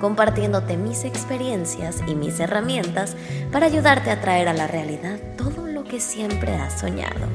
compartiéndote 0.00 0.76
mis 0.76 1.04
experiencias 1.04 2.02
y 2.06 2.14
mis 2.14 2.40
herramientas 2.40 3.16
para 3.52 3.66
ayudarte 3.66 4.10
a 4.10 4.20
traer 4.20 4.48
a 4.48 4.54
la 4.54 4.66
realidad 4.66 5.18
todo 5.36 5.66
lo 5.66 5.84
que 5.84 6.00
siempre 6.00 6.54
has 6.54 6.80
soñado. 6.80 7.28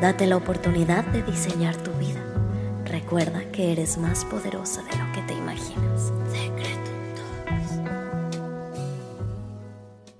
Date 0.00 0.26
la 0.26 0.36
oportunidad 0.36 1.04
de 1.06 1.22
diseñar 1.22 1.76
tu 1.76 1.92
vida. 1.92 2.20
Recuerda 2.84 3.40
que 3.52 3.72
eres 3.72 3.98
más 3.98 4.24
poderosa 4.24 4.82
de 4.82 4.96
lo 4.96 5.12
que 5.12 5.22
te 5.22 5.34
imaginas. 5.34 6.12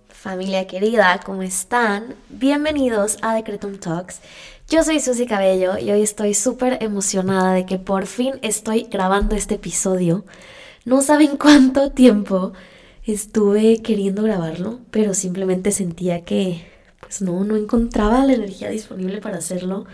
Familia 0.08 0.66
querida, 0.66 1.20
¿cómo 1.24 1.42
están? 1.42 2.16
Bienvenidos 2.28 3.16
a 3.22 3.34
Decretum 3.34 3.78
Talks. 3.78 4.20
Yo 4.68 4.82
soy 4.82 4.98
Susy 4.98 5.24
Cabello 5.24 5.78
y 5.78 5.92
hoy 5.92 6.02
estoy 6.02 6.34
súper 6.34 6.82
emocionada 6.82 7.52
de 7.52 7.64
que 7.64 7.78
por 7.78 8.06
fin 8.06 8.34
estoy 8.42 8.88
grabando 8.90 9.36
este 9.36 9.54
episodio. 9.54 10.24
No 10.86 11.02
saben 11.02 11.36
cuánto 11.36 11.90
tiempo 11.90 12.52
estuve 13.04 13.82
queriendo 13.82 14.22
grabarlo, 14.22 14.78
pero 14.92 15.14
simplemente 15.14 15.72
sentía 15.72 16.24
que 16.24 16.64
pues 17.00 17.22
no, 17.22 17.42
no 17.42 17.56
encontraba 17.56 18.24
la 18.24 18.34
energía 18.34 18.70
disponible 18.70 19.20
para 19.20 19.38
hacerlo. 19.38 19.86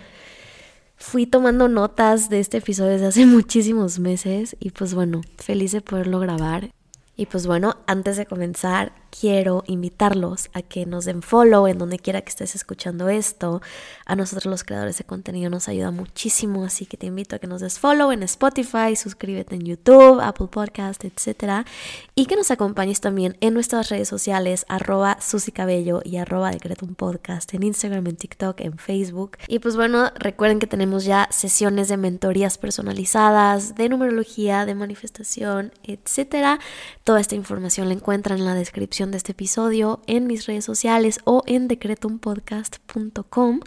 Fui 0.98 1.24
tomando 1.24 1.66
notas 1.68 2.28
de 2.28 2.40
este 2.40 2.58
episodio 2.58 2.90
desde 2.90 3.06
hace 3.06 3.24
muchísimos 3.26 4.00
meses 4.00 4.54
y 4.60 4.68
pues 4.68 4.92
bueno, 4.92 5.22
feliz 5.38 5.72
de 5.72 5.80
poderlo 5.80 6.20
grabar. 6.20 6.70
Y 7.16 7.24
pues 7.24 7.46
bueno, 7.46 7.78
antes 7.86 8.18
de 8.18 8.26
comenzar, 8.26 8.92
quiero 9.20 9.62
invitarlos 9.66 10.48
a 10.54 10.62
que 10.62 10.86
nos 10.86 11.04
den 11.04 11.22
follow 11.22 11.66
en 11.66 11.76
donde 11.76 11.98
quiera 11.98 12.22
que 12.22 12.30
estés 12.30 12.54
escuchando 12.54 13.10
esto. 13.10 13.60
A 14.06 14.16
nosotros 14.16 14.46
los 14.46 14.64
creadores 14.64 14.96
de 14.98 15.04
contenido 15.04 15.50
nos 15.50 15.68
ayuda 15.68 15.90
muchísimo, 15.90 16.64
así 16.64 16.86
que 16.86 16.96
te 16.96 17.06
invito 17.06 17.36
a 17.36 17.38
que 17.38 17.46
nos 17.46 17.60
des 17.60 17.78
follow 17.78 18.10
en 18.10 18.22
Spotify, 18.22 18.96
suscríbete 18.96 19.54
en 19.54 19.66
YouTube, 19.66 20.20
Apple 20.20 20.48
Podcast, 20.50 21.04
etc. 21.04 21.66
Y 22.14 22.26
que 22.26 22.36
nos 22.36 22.50
acompañes 22.50 23.00
también 23.00 23.36
en 23.40 23.52
nuestras 23.52 23.90
redes 23.90 24.08
sociales, 24.08 24.64
arroba 24.68 25.18
Cabello 25.52 26.00
y 26.04 26.16
arroba 26.16 26.50
Decretum 26.50 26.94
Podcast, 26.94 27.52
en 27.52 27.64
Instagram, 27.64 28.06
en 28.06 28.16
TikTok, 28.16 28.60
en 28.60 28.78
Facebook. 28.78 29.36
Y 29.46 29.58
pues 29.58 29.76
bueno, 29.76 30.10
recuerden 30.18 30.58
que 30.58 30.66
tenemos 30.66 31.04
ya 31.04 31.28
sesiones 31.30 31.88
de 31.88 31.98
mentorías 31.98 32.56
personalizadas, 32.56 33.74
de 33.74 33.90
numerología, 33.90 34.64
de 34.64 34.74
manifestación, 34.74 35.72
etc. 35.82 36.60
Toda 37.04 37.20
esta 37.20 37.34
información 37.34 37.88
la 37.88 37.94
encuentran 37.94 38.38
en 38.38 38.46
la 38.46 38.54
descripción 38.54 39.01
de 39.10 39.16
este 39.16 39.32
episodio 39.32 40.00
en 40.06 40.26
mis 40.26 40.46
redes 40.46 40.64
sociales 40.64 41.20
o 41.24 41.42
en 41.46 41.68
decretumpodcast.com. 41.68 43.60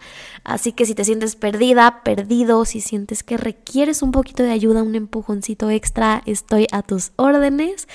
Así 0.44 0.72
que 0.72 0.86
si 0.86 0.96
te 0.96 1.04
sientes 1.04 1.36
perdida, 1.36 2.02
perdido, 2.04 2.66
si 2.66 2.82
sientes 2.82 3.24
que 3.24 3.38
requieres 3.38 4.02
un 4.02 4.12
poquito 4.12 4.44
de 4.44 4.52
ayuda, 4.52 4.84
un 4.84 4.96
empujoncito 4.96 5.70
extra, 5.70 6.24
estoy 6.26 6.68
a 6.72 6.82
tus 6.82 7.12
órdenes. 7.18 7.88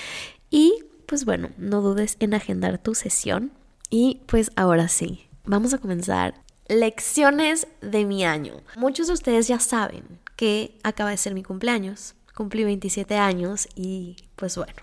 Y 0.49 0.83
pues 1.05 1.25
bueno, 1.25 1.49
no 1.57 1.81
dudes 1.81 2.17
en 2.19 2.33
agendar 2.33 2.77
tu 2.77 2.95
sesión. 2.95 3.51
Y 3.89 4.21
pues 4.27 4.51
ahora 4.55 4.87
sí, 4.87 5.27
vamos 5.43 5.73
a 5.73 5.77
comenzar. 5.77 6.35
Lecciones 6.67 7.67
de 7.81 8.05
mi 8.05 8.23
año. 8.23 8.61
Muchos 8.77 9.07
de 9.07 9.13
ustedes 9.13 9.47
ya 9.47 9.59
saben 9.59 10.03
que 10.37 10.77
acaba 10.83 11.09
de 11.09 11.17
ser 11.17 11.33
mi 11.33 11.43
cumpleaños. 11.43 12.15
Cumplí 12.33 12.63
27 12.63 13.17
años 13.17 13.67
y 13.75 14.15
pues 14.37 14.55
bueno, 14.55 14.73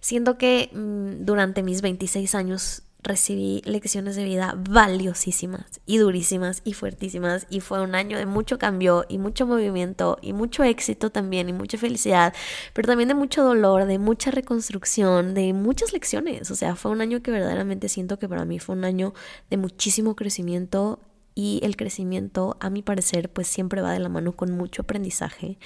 Siento 0.00 0.38
que 0.38 0.70
mm, 0.72 1.24
durante 1.24 1.62
mis 1.62 1.82
26 1.82 2.34
años 2.34 2.82
recibí 3.00 3.62
lecciones 3.64 4.16
de 4.16 4.24
vida 4.24 4.54
valiosísimas 4.58 5.80
y 5.86 5.98
durísimas 5.98 6.62
y 6.64 6.72
fuertísimas 6.74 7.46
y 7.48 7.60
fue 7.60 7.80
un 7.80 7.94
año 7.94 8.18
de 8.18 8.26
mucho 8.26 8.58
cambio 8.58 9.04
y 9.08 9.18
mucho 9.18 9.46
movimiento 9.46 10.18
y 10.20 10.32
mucho 10.32 10.64
éxito 10.64 11.10
también 11.10 11.48
y 11.48 11.52
mucha 11.52 11.78
felicidad, 11.78 12.34
pero 12.72 12.88
también 12.88 13.08
de 13.08 13.14
mucho 13.14 13.44
dolor, 13.44 13.86
de 13.86 13.98
mucha 13.98 14.30
reconstrucción, 14.30 15.34
de 15.34 15.52
muchas 15.52 15.92
lecciones. 15.92 16.50
O 16.50 16.56
sea, 16.56 16.74
fue 16.74 16.90
un 16.90 17.00
año 17.00 17.22
que 17.22 17.30
verdaderamente 17.30 17.88
siento 17.88 18.18
que 18.18 18.28
para 18.28 18.44
mí 18.44 18.58
fue 18.58 18.74
un 18.74 18.84
año 18.84 19.14
de 19.48 19.56
muchísimo 19.56 20.16
crecimiento 20.16 21.00
y 21.34 21.60
el 21.62 21.76
crecimiento, 21.76 22.56
a 22.58 22.68
mi 22.68 22.82
parecer, 22.82 23.30
pues 23.30 23.46
siempre 23.46 23.80
va 23.80 23.92
de 23.92 24.00
la 24.00 24.08
mano 24.08 24.32
con 24.34 24.50
mucho 24.50 24.82
aprendizaje. 24.82 25.56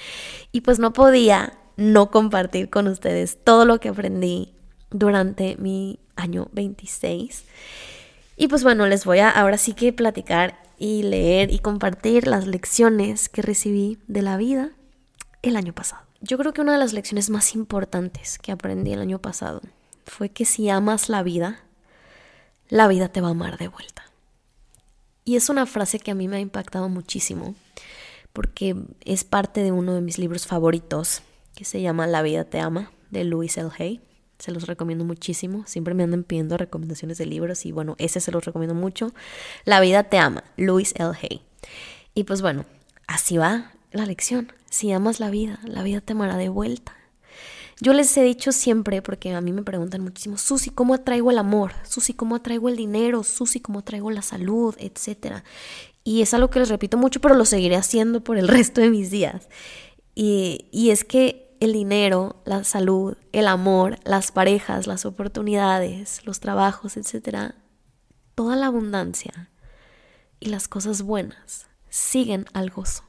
Y 0.53 0.61
pues 0.61 0.79
no 0.79 0.93
podía 0.93 1.62
no 1.77 2.11
compartir 2.11 2.71
con 2.71 2.87
ustedes 2.87 3.39
todo 3.43 3.65
lo 3.65 3.81
que 3.81 3.89
aprendí 3.89 4.55
durante 4.91 5.57
mi 5.57 5.99
año 6.17 6.49
26. 6.53 7.45
Y 8.37 8.49
pues 8.49 8.63
bueno, 8.63 8.87
les 8.87 9.05
voy 9.05 9.19
a 9.19 9.31
ahora 9.31 9.59
sí 9.59 9.75
que 9.75 9.93
platicar 9.93 10.59
y 10.79 11.03
leer 11.03 11.53
y 11.53 11.59
compartir 11.59 12.27
las 12.27 12.47
lecciones 12.47 13.29
que 13.29 13.43
recibí 13.43 13.99
de 14.09 14.23
la 14.23 14.37
vida 14.37 14.71
el 15.43 15.57
año 15.57 15.73
pasado. 15.73 16.03
Yo 16.21 16.39
creo 16.39 16.53
que 16.53 16.61
una 16.61 16.73
de 16.73 16.79
las 16.79 16.93
lecciones 16.93 17.31
más 17.31 17.55
importantes 17.55 18.39
que 18.39 18.53
aprendí 18.53 18.93
el 18.93 19.01
año 19.01 19.19
pasado 19.19 19.61
fue 20.05 20.29
que 20.29 20.45
si 20.45 20.69
amas 20.69 21.09
la 21.09 21.23
vida, 21.23 21.61
la 22.69 22.89
vida 22.89 23.09
te 23.09 23.21
va 23.21 23.29
a 23.29 23.33
amar 23.33 23.59
de 23.59 23.69
vuelta. 23.69 24.05
Y 25.25 25.37
es 25.37 25.49
una 25.49 25.67
frase 25.67 26.01
que 26.01 26.11
a 26.11 26.15
mí 26.15 26.27
me 26.29 26.37
ha 26.37 26.41
impactado 26.41 26.89
muchísimo 26.89 27.55
porque 28.33 28.77
es 29.05 29.25
parte 29.25 29.63
de 29.63 29.73
uno 29.73 29.95
de 29.95 30.01
mis 30.01 30.19
libros 30.19 30.47
favoritos 30.47 31.23
que 31.55 31.65
se 31.65 31.81
llama 31.81 32.07
La 32.07 32.23
vida 32.23 32.45
te 32.45 32.61
ama, 32.61 32.91
de 33.11 33.25
Louis 33.25 33.57
L. 33.57 33.69
Hay. 33.79 34.01
Se 34.39 34.51
los 34.51 34.67
recomiendo 34.67 35.05
muchísimo. 35.05 35.65
Siempre 35.67 35.95
me 35.95 36.03
andan 36.03 36.25
pidiendo 36.25 36.57
recomendaciones 36.57 37.19
de 37.19 37.27
libros 37.27 37.65
y 37.65 37.73
bueno, 37.73 37.95
ese 37.99 38.21
se 38.21 38.33
los 38.33 38.45
recomiendo 38.45 38.75
mucho. 38.75 39.13
La 39.65 39.81
vida 39.81 40.05
te 40.05 40.19
ama, 40.19 40.45
Louis 40.57 40.95
L. 40.97 41.13
Hay. 41.23 41.43
Y 42.15 42.25
pues 42.25 42.43
bueno, 42.43 42.65
así 43.07 43.37
va 43.37 43.73
la 43.93 44.07
lección. 44.07 44.53
Si 44.71 44.91
amas 44.91 45.21
la 45.21 45.31
vida, 45.31 45.61
la 45.65 45.83
vida 45.83 46.01
te 46.01 46.13
amará 46.15 46.37
de 46.37 46.49
vuelta. 46.49 46.97
Yo 47.81 47.93
les 47.93 48.17
he 48.17 48.23
dicho 48.23 48.53
siempre, 48.53 49.03
porque 49.03 49.35
a 49.35 49.41
mí 49.41 49.53
me 49.53 49.65
preguntan 49.65 50.03
muchísimo, 50.03 50.39
Susi, 50.39 50.71
¿cómo 50.71 50.95
atraigo 50.95 51.31
el 51.31 51.39
amor? 51.39 51.73
Susi, 51.83 52.15
¿cómo 52.15 52.37
atraigo 52.37 52.69
el 52.69 52.77
dinero? 52.77 53.25
Susi, 53.25 53.59
¿cómo 53.59 53.81
atraigo 53.81 54.11
la 54.11 54.23
salud? 54.23 54.77
Etcétera. 54.79 55.43
Y 56.05 56.23
es 56.23 56.33
algo 56.33 56.49
que 56.49 56.61
les 56.61 56.69
repito 56.69 56.97
mucho, 56.97 57.21
pero 57.21 57.35
lo 57.35 57.45
seguiré 57.45 57.75
haciendo 57.77 58.23
por 58.23 58.39
el 58.39 58.49
resto 58.57 58.81
de 58.81 58.91
mis 58.91 59.11
días. 59.11 59.49
Y, 60.15 60.67
y 60.71 60.91
es 60.91 61.03
que 61.05 61.42
el 61.63 61.73
dinero, 61.73 62.43
la 62.45 62.65
salud, 62.65 63.17
el 63.31 63.47
amor, 63.47 64.01
las 64.03 64.33
parejas, 64.33 64.89
las 64.89 65.07
oportunidades, 65.07 66.27
los 66.27 66.41
trabajos, 66.41 66.97
etc., 66.97 67.55
toda 68.35 68.57
la 68.57 68.67
abundancia 68.67 69.49
y 70.41 70.49
las 70.49 70.67
cosas 70.67 71.03
buenas 71.03 71.69
siguen 71.89 72.47
al 72.53 72.71
gozo. 72.71 73.05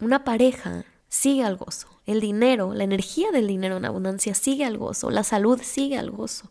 Una 0.00 0.24
pareja 0.24 0.86
sigue 1.10 1.44
al 1.44 1.56
gozo. 1.56 2.00
El 2.06 2.22
dinero, 2.22 2.72
la 2.72 2.84
energía 2.84 3.30
del 3.30 3.46
dinero 3.46 3.76
en 3.76 3.84
abundancia 3.84 4.34
sigue 4.34 4.64
al 4.64 4.78
gozo. 4.78 5.10
La 5.10 5.22
salud 5.22 5.60
sigue 5.62 5.98
al 5.98 6.10
gozo. 6.10 6.50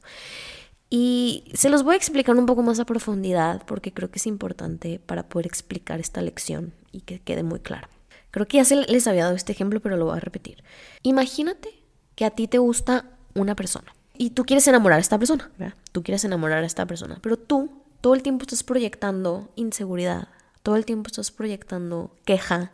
Y 0.91 1.51
se 1.55 1.69
los 1.69 1.81
voy 1.81 1.95
a 1.95 1.97
explicar 1.97 2.35
un 2.35 2.45
poco 2.45 2.61
más 2.61 2.79
a 2.79 2.85
profundidad 2.85 3.65
porque 3.65 3.91
creo 3.91 4.11
que 4.11 4.19
es 4.19 4.27
importante 4.27 4.99
para 4.99 5.27
poder 5.27 5.47
explicar 5.47 5.99
esta 5.99 6.21
lección 6.21 6.75
y 6.91 7.01
que 7.01 7.19
quede 7.19 7.41
muy 7.41 7.61
claro. 7.61 7.87
Creo 8.35 8.49
que 8.49 8.57
ya 8.57 8.65
se 8.65 8.75
les 8.75 9.07
había 9.07 9.23
dado 9.23 9.37
este 9.37 9.53
ejemplo, 9.53 9.79
pero 9.79 9.95
lo 9.95 10.07
voy 10.07 10.17
a 10.17 10.19
repetir. 10.19 10.61
Imagínate 11.03 11.69
que 12.15 12.25
a 12.25 12.31
ti 12.31 12.49
te 12.49 12.57
gusta 12.57 13.05
una 13.33 13.55
persona 13.55 13.95
y 14.13 14.31
tú 14.31 14.43
quieres 14.43 14.67
enamorar 14.67 14.97
a 14.97 15.01
esta 15.01 15.17
persona, 15.17 15.49
¿verdad? 15.57 15.77
Tú 15.93 16.03
quieres 16.03 16.25
enamorar 16.25 16.61
a 16.61 16.65
esta 16.65 16.85
persona, 16.85 17.17
pero 17.21 17.37
tú 17.37 17.71
todo 18.01 18.13
el 18.13 18.23
tiempo 18.23 18.43
estás 18.43 18.63
proyectando 18.63 19.47
inseguridad, 19.55 20.27
todo 20.63 20.75
el 20.75 20.83
tiempo 20.83 21.07
estás 21.07 21.31
proyectando 21.31 22.11
queja, 22.25 22.73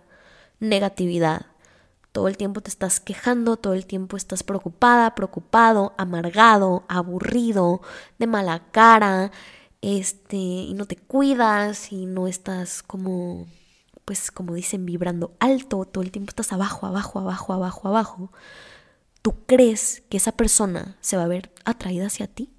negatividad, 0.59 1.45
todo 2.11 2.27
el 2.27 2.37
tiempo 2.37 2.61
te 2.61 2.71
estás 2.71 2.99
quejando, 2.99 3.55
todo 3.57 3.73
el 3.73 3.85
tiempo 3.85 4.17
estás 4.17 4.41
preocupada, 4.41 5.13
preocupado, 5.13 5.93
amargado, 5.99 6.85
aburrido, 6.87 7.83
de 8.17 8.25
mala 8.25 8.63
cara, 8.71 9.31
este, 9.81 10.37
y 10.37 10.73
no 10.73 10.87
te 10.87 10.95
cuidas 10.95 11.91
y 11.91 12.07
no 12.07 12.27
estás 12.27 12.81
como 12.81 13.45
pues 14.11 14.29
como 14.29 14.53
dicen, 14.55 14.85
vibrando 14.85 15.37
alto, 15.39 15.85
todo 15.85 16.03
el 16.03 16.11
tiempo 16.11 16.31
estás 16.31 16.51
abajo, 16.51 16.85
abajo, 16.85 17.17
abajo, 17.19 17.53
abajo, 17.53 17.87
abajo, 17.87 18.31
¿tú 19.21 19.35
crees 19.45 20.03
que 20.09 20.17
esa 20.17 20.33
persona 20.33 20.97
se 20.99 21.15
va 21.15 21.23
a 21.23 21.27
ver 21.27 21.53
atraída 21.63 22.07
hacia 22.07 22.27
ti? 22.27 22.49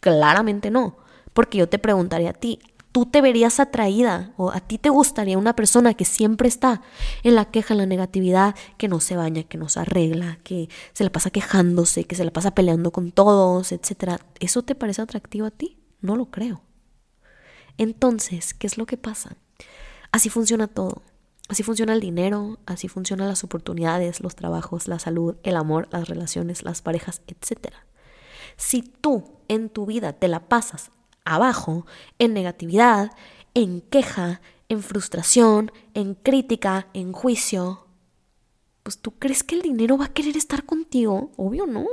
Claramente 0.00 0.70
no, 0.70 0.96
porque 1.34 1.58
yo 1.58 1.68
te 1.68 1.78
preguntaría 1.78 2.30
a 2.30 2.32
ti, 2.32 2.58
¿tú 2.90 3.04
te 3.04 3.20
verías 3.20 3.60
atraída 3.60 4.32
o 4.38 4.50
a 4.50 4.60
ti 4.60 4.78
te 4.78 4.88
gustaría 4.88 5.36
una 5.36 5.54
persona 5.54 5.92
que 5.92 6.06
siempre 6.06 6.48
está 6.48 6.80
en 7.22 7.34
la 7.34 7.50
queja, 7.50 7.74
en 7.74 7.78
la 7.78 7.86
negatividad, 7.86 8.54
que 8.78 8.88
no 8.88 8.98
se 9.00 9.14
baña, 9.14 9.42
que 9.42 9.58
no 9.58 9.68
se 9.68 9.80
arregla, 9.80 10.38
que 10.42 10.70
se 10.94 11.04
la 11.04 11.12
pasa 11.12 11.28
quejándose, 11.28 12.04
que 12.04 12.16
se 12.16 12.24
la 12.24 12.30
pasa 12.30 12.54
peleando 12.54 12.92
con 12.92 13.12
todos, 13.12 13.72
etcétera? 13.72 14.20
¿Eso 14.40 14.62
te 14.62 14.74
parece 14.74 15.02
atractivo 15.02 15.44
a 15.44 15.50
ti? 15.50 15.76
No 16.00 16.16
lo 16.16 16.30
creo. 16.30 16.62
Entonces, 17.76 18.54
¿qué 18.54 18.66
es 18.66 18.78
lo 18.78 18.86
que 18.86 18.96
pasa? 18.96 19.36
Así 20.12 20.28
funciona 20.28 20.68
todo. 20.68 21.02
Así 21.48 21.62
funciona 21.62 21.92
el 21.92 22.00
dinero, 22.00 22.58
así 22.66 22.88
funcionan 22.88 23.28
las 23.28 23.44
oportunidades, 23.44 24.20
los 24.20 24.36
trabajos, 24.36 24.88
la 24.88 24.98
salud, 24.98 25.36
el 25.42 25.56
amor, 25.56 25.88
las 25.90 26.08
relaciones, 26.08 26.62
las 26.62 26.80
parejas, 26.80 27.22
etc. 27.26 27.74
Si 28.56 28.82
tú 28.82 29.38
en 29.48 29.68
tu 29.68 29.84
vida 29.86 30.12
te 30.12 30.28
la 30.28 30.48
pasas 30.48 30.90
abajo, 31.24 31.86
en 32.18 32.32
negatividad, 32.32 33.12
en 33.54 33.80
queja, 33.80 34.40
en 34.68 34.82
frustración, 34.82 35.72
en 35.94 36.14
crítica, 36.14 36.86
en 36.94 37.12
juicio, 37.12 37.86
pues 38.82 38.98
tú 38.98 39.12
crees 39.12 39.44
que 39.44 39.54
el 39.54 39.62
dinero 39.62 39.96
va 39.96 40.06
a 40.06 40.12
querer 40.12 40.36
estar 40.36 40.64
contigo, 40.64 41.30
obvio 41.36 41.66
no. 41.66 41.86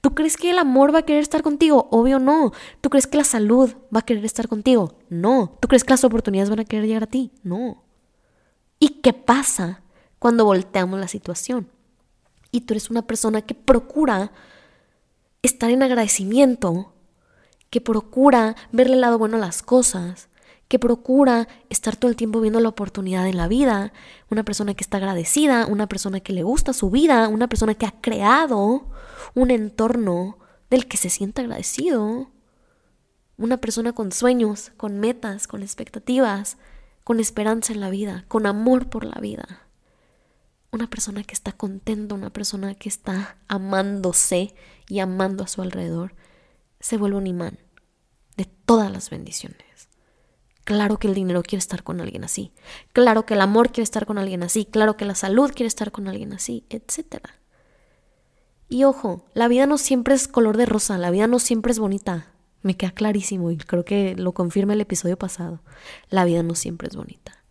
¿Tú 0.00 0.14
crees 0.14 0.36
que 0.36 0.50
el 0.50 0.58
amor 0.58 0.94
va 0.94 1.00
a 1.00 1.04
querer 1.04 1.22
estar 1.22 1.42
contigo? 1.42 1.88
Obvio 1.90 2.18
no. 2.18 2.52
¿Tú 2.80 2.90
crees 2.90 3.06
que 3.06 3.16
la 3.16 3.24
salud 3.24 3.70
va 3.94 4.00
a 4.00 4.04
querer 4.04 4.24
estar 4.24 4.48
contigo? 4.48 4.98
No. 5.08 5.56
¿Tú 5.60 5.68
crees 5.68 5.84
que 5.84 5.92
las 5.92 6.04
oportunidades 6.04 6.50
van 6.50 6.60
a 6.60 6.64
querer 6.64 6.86
llegar 6.86 7.04
a 7.04 7.06
ti? 7.06 7.32
No. 7.42 7.84
¿Y 8.78 9.00
qué 9.00 9.12
pasa 9.12 9.82
cuando 10.18 10.44
volteamos 10.44 11.00
la 11.00 11.08
situación? 11.08 11.70
Y 12.50 12.62
tú 12.62 12.74
eres 12.74 12.90
una 12.90 13.06
persona 13.06 13.42
que 13.42 13.54
procura 13.54 14.32
estar 15.42 15.70
en 15.70 15.82
agradecimiento, 15.82 16.92
que 17.70 17.80
procura 17.80 18.54
verle 18.70 18.94
el 18.94 19.00
lado 19.00 19.18
bueno 19.18 19.36
a 19.38 19.40
las 19.40 19.62
cosas, 19.62 20.27
que 20.68 20.78
procura 20.78 21.48
estar 21.70 21.96
todo 21.96 22.10
el 22.10 22.16
tiempo 22.16 22.40
viendo 22.40 22.60
la 22.60 22.68
oportunidad 22.68 23.26
en 23.26 23.38
la 23.38 23.48
vida, 23.48 23.92
una 24.30 24.44
persona 24.44 24.74
que 24.74 24.84
está 24.84 24.98
agradecida, 24.98 25.66
una 25.66 25.86
persona 25.86 26.20
que 26.20 26.34
le 26.34 26.42
gusta 26.42 26.74
su 26.74 26.90
vida, 26.90 27.28
una 27.28 27.48
persona 27.48 27.74
que 27.74 27.86
ha 27.86 28.00
creado 28.00 28.86
un 29.34 29.50
entorno 29.50 30.38
del 30.68 30.86
que 30.86 30.98
se 30.98 31.08
siente 31.08 31.40
agradecido, 31.40 32.30
una 33.38 33.56
persona 33.56 33.94
con 33.94 34.12
sueños, 34.12 34.72
con 34.76 35.00
metas, 35.00 35.46
con 35.46 35.62
expectativas, 35.62 36.58
con 37.02 37.20
esperanza 37.20 37.72
en 37.72 37.80
la 37.80 37.88
vida, 37.88 38.26
con 38.28 38.44
amor 38.44 38.90
por 38.90 39.04
la 39.04 39.18
vida. 39.20 39.62
Una 40.70 40.90
persona 40.90 41.22
que 41.24 41.32
está 41.32 41.52
contenta, 41.52 42.14
una 42.14 42.30
persona 42.30 42.74
que 42.74 42.90
está 42.90 43.38
amándose 43.48 44.54
y 44.86 44.98
amando 44.98 45.44
a 45.44 45.48
su 45.48 45.62
alrededor, 45.62 46.14
se 46.80 46.98
vuelve 46.98 47.16
un 47.16 47.26
imán 47.26 47.58
de 48.36 48.44
todas 48.44 48.92
las 48.92 49.08
bendiciones. 49.08 49.87
Claro 50.68 50.98
que 50.98 51.08
el 51.08 51.14
dinero 51.14 51.42
quiere 51.42 51.60
estar 51.60 51.82
con 51.82 51.98
alguien 51.98 52.24
así. 52.24 52.52
Claro 52.92 53.24
que 53.24 53.32
el 53.32 53.40
amor 53.40 53.72
quiere 53.72 53.84
estar 53.84 54.04
con 54.04 54.18
alguien 54.18 54.42
así. 54.42 54.66
Claro 54.66 54.98
que 54.98 55.06
la 55.06 55.14
salud 55.14 55.50
quiere 55.54 55.66
estar 55.66 55.92
con 55.92 56.08
alguien 56.08 56.34
así, 56.34 56.66
etc. 56.68 57.22
Y 58.68 58.84
ojo, 58.84 59.24
la 59.32 59.48
vida 59.48 59.64
no 59.64 59.78
siempre 59.78 60.14
es 60.14 60.28
color 60.28 60.58
de 60.58 60.66
rosa, 60.66 60.98
la 60.98 61.10
vida 61.10 61.26
no 61.26 61.38
siempre 61.38 61.72
es 61.72 61.78
bonita. 61.78 62.34
Me 62.60 62.76
queda 62.76 62.90
clarísimo 62.90 63.50
y 63.50 63.56
creo 63.56 63.86
que 63.86 64.14
lo 64.14 64.32
confirma 64.32 64.74
el 64.74 64.82
episodio 64.82 65.16
pasado. 65.16 65.62
La 66.10 66.26
vida 66.26 66.42
no 66.42 66.54
siempre 66.54 66.88
es 66.88 66.96
bonita. 66.96 67.42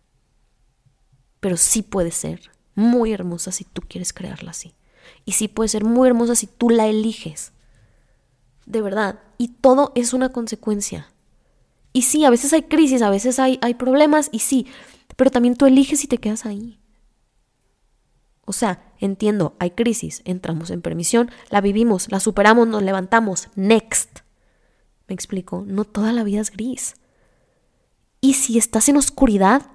Pero 1.40 1.56
sí 1.56 1.82
puede 1.82 2.12
ser 2.12 2.52
muy 2.76 3.12
hermosa 3.12 3.50
si 3.50 3.64
tú 3.64 3.82
quieres 3.82 4.12
crearla 4.12 4.52
así. 4.52 4.76
Y 5.24 5.32
sí 5.32 5.48
puede 5.48 5.66
ser 5.66 5.82
muy 5.82 6.06
hermosa 6.06 6.36
si 6.36 6.46
tú 6.46 6.70
la 6.70 6.86
eliges. 6.86 7.50
De 8.64 8.80
verdad. 8.80 9.18
Y 9.38 9.48
todo 9.48 9.90
es 9.96 10.12
una 10.12 10.28
consecuencia. 10.28 11.08
Y 11.92 12.02
sí, 12.02 12.24
a 12.24 12.30
veces 12.30 12.52
hay 12.52 12.62
crisis, 12.62 13.02
a 13.02 13.10
veces 13.10 13.38
hay, 13.38 13.58
hay 13.62 13.74
problemas, 13.74 14.28
y 14.32 14.40
sí, 14.40 14.66
pero 15.16 15.30
también 15.30 15.56
tú 15.56 15.66
eliges 15.66 16.00
si 16.00 16.06
te 16.06 16.18
quedas 16.18 16.46
ahí. 16.46 16.78
O 18.44 18.52
sea, 18.52 18.94
entiendo, 18.98 19.56
hay 19.58 19.72
crisis, 19.72 20.22
entramos 20.24 20.70
en 20.70 20.80
permisión, 20.80 21.30
la 21.50 21.60
vivimos, 21.60 22.10
la 22.10 22.20
superamos, 22.20 22.66
nos 22.66 22.82
levantamos, 22.82 23.48
next. 23.56 24.20
Me 25.06 25.14
explico, 25.14 25.64
no 25.66 25.84
toda 25.84 26.12
la 26.12 26.24
vida 26.24 26.40
es 26.40 26.50
gris. 26.50 26.96
Y 28.20 28.34
si 28.34 28.58
estás 28.58 28.88
en 28.88 28.96
oscuridad, 28.96 29.66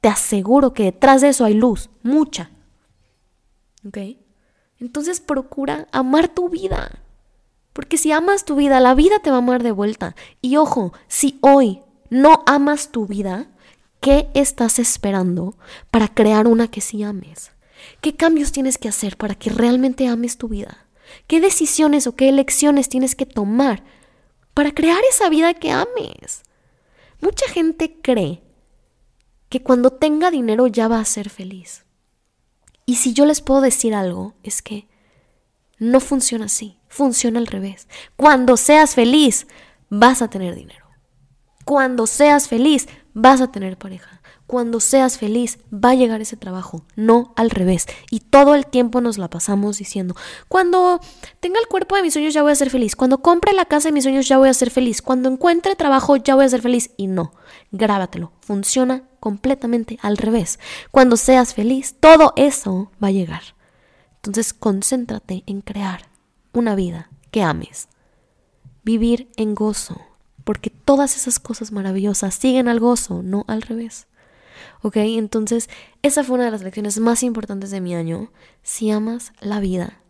te 0.00 0.08
aseguro 0.08 0.74
que 0.74 0.84
detrás 0.84 1.20
de 1.20 1.28
eso 1.28 1.44
hay 1.44 1.54
luz, 1.54 1.88
mucha. 2.02 2.50
¿Ok? 3.86 3.98
Entonces 4.78 5.20
procura 5.20 5.86
amar 5.92 6.28
tu 6.28 6.48
vida. 6.48 7.03
Porque 7.74 7.98
si 7.98 8.12
amas 8.12 8.44
tu 8.46 8.54
vida, 8.54 8.80
la 8.80 8.94
vida 8.94 9.18
te 9.18 9.30
va 9.30 9.36
a 9.36 9.38
amar 9.40 9.62
de 9.62 9.72
vuelta. 9.72 10.16
Y 10.40 10.56
ojo, 10.56 10.94
si 11.08 11.38
hoy 11.42 11.80
no 12.08 12.42
amas 12.46 12.90
tu 12.90 13.06
vida, 13.06 13.48
¿qué 14.00 14.30
estás 14.32 14.78
esperando 14.78 15.58
para 15.90 16.08
crear 16.08 16.46
una 16.46 16.68
que 16.68 16.80
sí 16.80 17.02
ames? 17.02 17.50
¿Qué 18.00 18.14
cambios 18.14 18.52
tienes 18.52 18.78
que 18.78 18.88
hacer 18.88 19.16
para 19.16 19.34
que 19.34 19.50
realmente 19.50 20.06
ames 20.06 20.38
tu 20.38 20.48
vida? 20.48 20.86
¿Qué 21.26 21.40
decisiones 21.40 22.06
o 22.06 22.14
qué 22.14 22.28
elecciones 22.28 22.88
tienes 22.88 23.16
que 23.16 23.26
tomar 23.26 23.82
para 24.54 24.72
crear 24.72 25.00
esa 25.10 25.28
vida 25.28 25.52
que 25.54 25.72
ames? 25.72 26.44
Mucha 27.20 27.48
gente 27.48 27.98
cree 28.00 28.40
que 29.48 29.62
cuando 29.62 29.90
tenga 29.90 30.30
dinero 30.30 30.68
ya 30.68 30.86
va 30.86 31.00
a 31.00 31.04
ser 31.04 31.28
feliz. 31.28 31.84
Y 32.86 32.96
si 32.96 33.14
yo 33.14 33.26
les 33.26 33.40
puedo 33.40 33.60
decir 33.60 33.94
algo, 33.94 34.34
es 34.44 34.62
que 34.62 34.86
no 35.78 36.00
funciona 36.00 36.46
así, 36.46 36.78
funciona 36.94 37.40
al 37.40 37.48
revés. 37.48 37.88
Cuando 38.14 38.56
seas 38.56 38.94
feliz, 38.94 39.48
vas 39.90 40.22
a 40.22 40.28
tener 40.28 40.54
dinero. 40.54 40.86
Cuando 41.64 42.06
seas 42.06 42.46
feliz, 42.46 42.86
vas 43.14 43.40
a 43.40 43.50
tener 43.50 43.76
pareja. 43.76 44.20
Cuando 44.46 44.78
seas 44.78 45.18
feliz, 45.18 45.58
va 45.72 45.90
a 45.90 45.94
llegar 45.94 46.20
ese 46.20 46.36
trabajo, 46.36 46.84
no 46.94 47.32
al 47.34 47.50
revés. 47.50 47.86
Y 48.10 48.20
todo 48.20 48.54
el 48.54 48.66
tiempo 48.66 49.00
nos 49.00 49.18
la 49.18 49.28
pasamos 49.28 49.78
diciendo, 49.78 50.14
cuando 50.46 51.00
tenga 51.40 51.58
el 51.58 51.66
cuerpo 51.66 51.96
de 51.96 52.02
mis 52.02 52.12
sueños 52.12 52.32
ya 52.32 52.42
voy 52.42 52.52
a 52.52 52.54
ser 52.54 52.70
feliz, 52.70 52.94
cuando 52.94 53.22
compre 53.22 53.54
la 53.54 53.64
casa 53.64 53.88
de 53.88 53.92
mis 53.92 54.04
sueños 54.04 54.28
ya 54.28 54.38
voy 54.38 54.48
a 54.48 54.54
ser 54.54 54.70
feliz, 54.70 55.02
cuando 55.02 55.28
encuentre 55.28 55.74
trabajo 55.74 56.14
ya 56.14 56.36
voy 56.36 56.44
a 56.44 56.48
ser 56.48 56.62
feliz. 56.62 56.90
Y 56.96 57.08
no, 57.08 57.32
grábatelo, 57.72 58.30
funciona 58.40 59.02
completamente 59.18 59.98
al 60.00 60.16
revés. 60.16 60.60
Cuando 60.92 61.16
seas 61.16 61.54
feliz, 61.54 61.96
todo 61.98 62.34
eso 62.36 62.92
va 63.02 63.08
a 63.08 63.12
llegar. 63.12 63.42
Entonces 64.16 64.54
concéntrate 64.54 65.42
en 65.46 65.60
crear 65.60 66.13
una 66.54 66.74
vida 66.74 67.10
que 67.30 67.42
ames. 67.42 67.88
Vivir 68.82 69.28
en 69.36 69.54
gozo, 69.54 70.00
porque 70.44 70.70
todas 70.70 71.16
esas 71.16 71.38
cosas 71.38 71.72
maravillosas 71.72 72.34
siguen 72.34 72.68
al 72.68 72.80
gozo, 72.80 73.22
no 73.22 73.44
al 73.48 73.62
revés. 73.62 74.06
¿Ok? 74.82 74.96
Entonces, 74.96 75.68
esa 76.02 76.24
fue 76.24 76.36
una 76.36 76.44
de 76.44 76.50
las 76.50 76.62
lecciones 76.62 76.98
más 76.98 77.22
importantes 77.22 77.70
de 77.70 77.80
mi 77.80 77.94
año. 77.94 78.30
Si 78.62 78.90
amas 78.90 79.32
la 79.40 79.60
vida, 79.60 80.00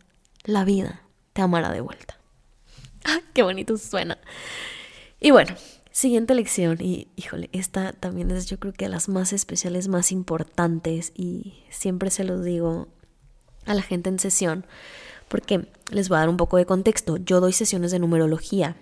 la 0.43 0.63
vida 0.65 1.01
te 1.33 1.41
amará 1.41 1.71
de 1.71 1.81
vuelta. 1.81 2.19
¡Ah, 3.05 3.19
qué 3.33 3.43
bonito 3.43 3.77
suena! 3.77 4.17
Y 5.19 5.31
bueno, 5.31 5.55
siguiente 5.91 6.35
lección, 6.35 6.77
y 6.81 7.07
híjole, 7.15 7.49
esta 7.53 7.93
también 7.93 8.29
es 8.31 8.45
yo 8.47 8.59
creo 8.59 8.73
que 8.73 8.85
de 8.85 8.91
las 8.91 9.09
más 9.09 9.33
especiales, 9.33 9.87
más 9.87 10.11
importantes, 10.11 11.13
y 11.15 11.63
siempre 11.69 12.11
se 12.11 12.25
los 12.25 12.43
digo 12.43 12.89
a 13.65 13.73
la 13.73 13.81
gente 13.81 14.09
en 14.09 14.19
sesión, 14.19 14.65
porque 15.27 15.67
les 15.91 16.09
voy 16.09 16.17
a 16.17 16.19
dar 16.19 16.29
un 16.29 16.37
poco 16.37 16.57
de 16.57 16.65
contexto. 16.65 17.17
Yo 17.17 17.39
doy 17.39 17.53
sesiones 17.53 17.91
de 17.91 17.99
numerología, 17.99 18.77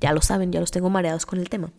ya 0.00 0.12
lo 0.12 0.20
saben, 0.20 0.52
ya 0.52 0.60
los 0.60 0.70
tengo 0.70 0.90
mareados 0.90 1.26
con 1.26 1.38
el 1.38 1.48
tema. 1.48 1.72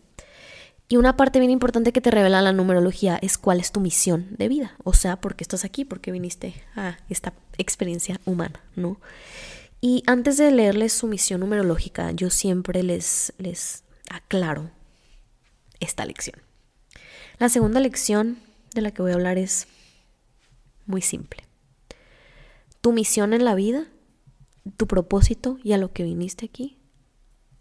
Y 0.88 0.96
una 0.96 1.16
parte 1.16 1.40
bien 1.40 1.50
importante 1.50 1.92
que 1.92 2.00
te 2.00 2.12
revela 2.12 2.42
la 2.42 2.52
numerología 2.52 3.18
es 3.20 3.38
cuál 3.38 3.58
es 3.58 3.72
tu 3.72 3.80
misión 3.80 4.28
de 4.38 4.48
vida, 4.48 4.76
o 4.84 4.92
sea, 4.92 5.20
por 5.20 5.34
qué 5.34 5.42
estás 5.42 5.64
aquí, 5.64 5.84
por 5.84 6.00
qué 6.00 6.12
viniste 6.12 6.54
a 6.76 6.98
esta 7.08 7.32
experiencia 7.58 8.20
humana, 8.24 8.60
¿no? 8.76 9.00
Y 9.80 10.04
antes 10.06 10.36
de 10.36 10.50
leerles 10.52 10.92
su 10.92 11.08
misión 11.08 11.40
numerológica, 11.40 12.12
yo 12.12 12.30
siempre 12.30 12.84
les, 12.84 13.32
les 13.38 13.82
aclaro 14.08 14.70
esta 15.80 16.06
lección. 16.06 16.40
La 17.38 17.48
segunda 17.48 17.80
lección 17.80 18.38
de 18.74 18.80
la 18.80 18.92
que 18.92 19.02
voy 19.02 19.10
a 19.10 19.14
hablar 19.14 19.38
es 19.38 19.66
muy 20.86 21.02
simple. 21.02 21.42
Tu 22.80 22.92
misión 22.92 23.32
en 23.32 23.44
la 23.44 23.54
vida, 23.54 23.86
tu 24.76 24.86
propósito 24.86 25.58
y 25.62 25.72
a 25.72 25.78
lo 25.78 25.92
que 25.92 26.02
viniste 26.02 26.46
aquí 26.46 26.78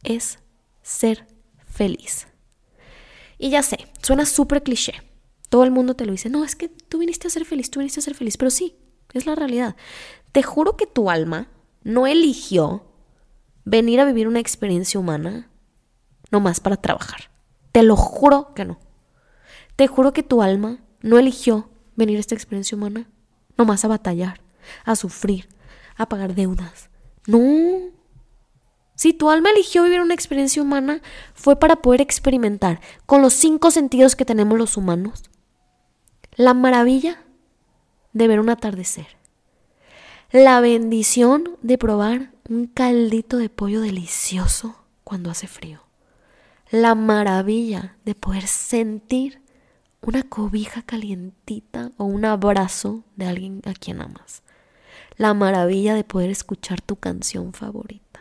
es 0.03 0.39
ser 0.81 1.27
feliz. 1.65 2.27
Y 3.37 3.49
ya 3.49 3.63
sé, 3.63 3.77
suena 4.01 4.25
súper 4.25 4.63
cliché. 4.63 4.93
Todo 5.49 5.63
el 5.63 5.71
mundo 5.71 5.95
te 5.95 6.05
lo 6.05 6.11
dice, 6.11 6.29
no, 6.29 6.43
es 6.43 6.55
que 6.55 6.69
tú 6.69 6.99
viniste 6.99 7.27
a 7.27 7.31
ser 7.31 7.45
feliz, 7.45 7.69
tú 7.69 7.79
viniste 7.79 7.99
a 7.99 8.03
ser 8.03 8.15
feliz, 8.15 8.37
pero 8.37 8.49
sí, 8.49 8.75
es 9.13 9.25
la 9.25 9.35
realidad. 9.35 9.75
Te 10.31 10.43
juro 10.43 10.75
que 10.75 10.87
tu 10.87 11.09
alma 11.09 11.49
no 11.83 12.07
eligió 12.07 12.91
venir 13.63 13.99
a 13.99 14.05
vivir 14.05 14.27
una 14.27 14.39
experiencia 14.39 14.99
humana 14.99 15.49
nomás 16.31 16.59
para 16.59 16.77
trabajar. 16.77 17.31
Te 17.71 17.83
lo 17.83 17.95
juro 17.95 18.53
que 18.53 18.65
no. 18.65 18.79
Te 19.75 19.87
juro 19.87 20.13
que 20.13 20.23
tu 20.23 20.41
alma 20.41 20.83
no 21.01 21.19
eligió 21.19 21.69
venir 21.95 22.17
a 22.17 22.19
esta 22.19 22.35
experiencia 22.35 22.77
humana 22.77 23.09
nomás 23.57 23.85
a 23.85 23.87
batallar, 23.87 24.41
a 24.83 24.95
sufrir, 24.95 25.47
a 25.95 26.09
pagar 26.09 26.35
deudas. 26.35 26.89
No. 27.27 27.95
Si 28.95 29.13
tu 29.13 29.29
alma 29.29 29.49
eligió 29.49 29.83
vivir 29.83 30.01
una 30.01 30.13
experiencia 30.13 30.61
humana, 30.61 31.01
fue 31.33 31.59
para 31.59 31.77
poder 31.77 32.01
experimentar 32.01 32.79
con 33.05 33.21
los 33.21 33.33
cinco 33.33 33.71
sentidos 33.71 34.15
que 34.15 34.25
tenemos 34.25 34.57
los 34.57 34.77
humanos 34.77 35.23
la 36.35 36.53
maravilla 36.53 37.21
de 38.13 38.27
ver 38.27 38.39
un 38.39 38.49
atardecer, 38.49 39.07
la 40.31 40.59
bendición 40.59 41.57
de 41.61 41.77
probar 41.77 42.31
un 42.49 42.67
caldito 42.67 43.37
de 43.37 43.49
pollo 43.49 43.81
delicioso 43.81 44.83
cuando 45.03 45.31
hace 45.31 45.47
frío, 45.47 45.81
la 46.71 46.93
maravilla 46.95 47.95
de 48.03 48.15
poder 48.15 48.47
sentir 48.47 49.41
una 50.01 50.23
cobija 50.23 50.81
calientita 50.81 51.91
o 51.97 52.03
un 52.03 52.25
abrazo 52.25 53.03
de 53.15 53.27
alguien 53.27 53.61
a 53.65 53.73
quien 53.73 54.01
amas. 54.01 54.43
La 55.17 55.33
maravilla 55.33 55.95
de 55.95 56.03
poder 56.03 56.29
escuchar 56.29 56.81
tu 56.81 56.97
canción 56.97 57.53
favorita. 57.53 58.19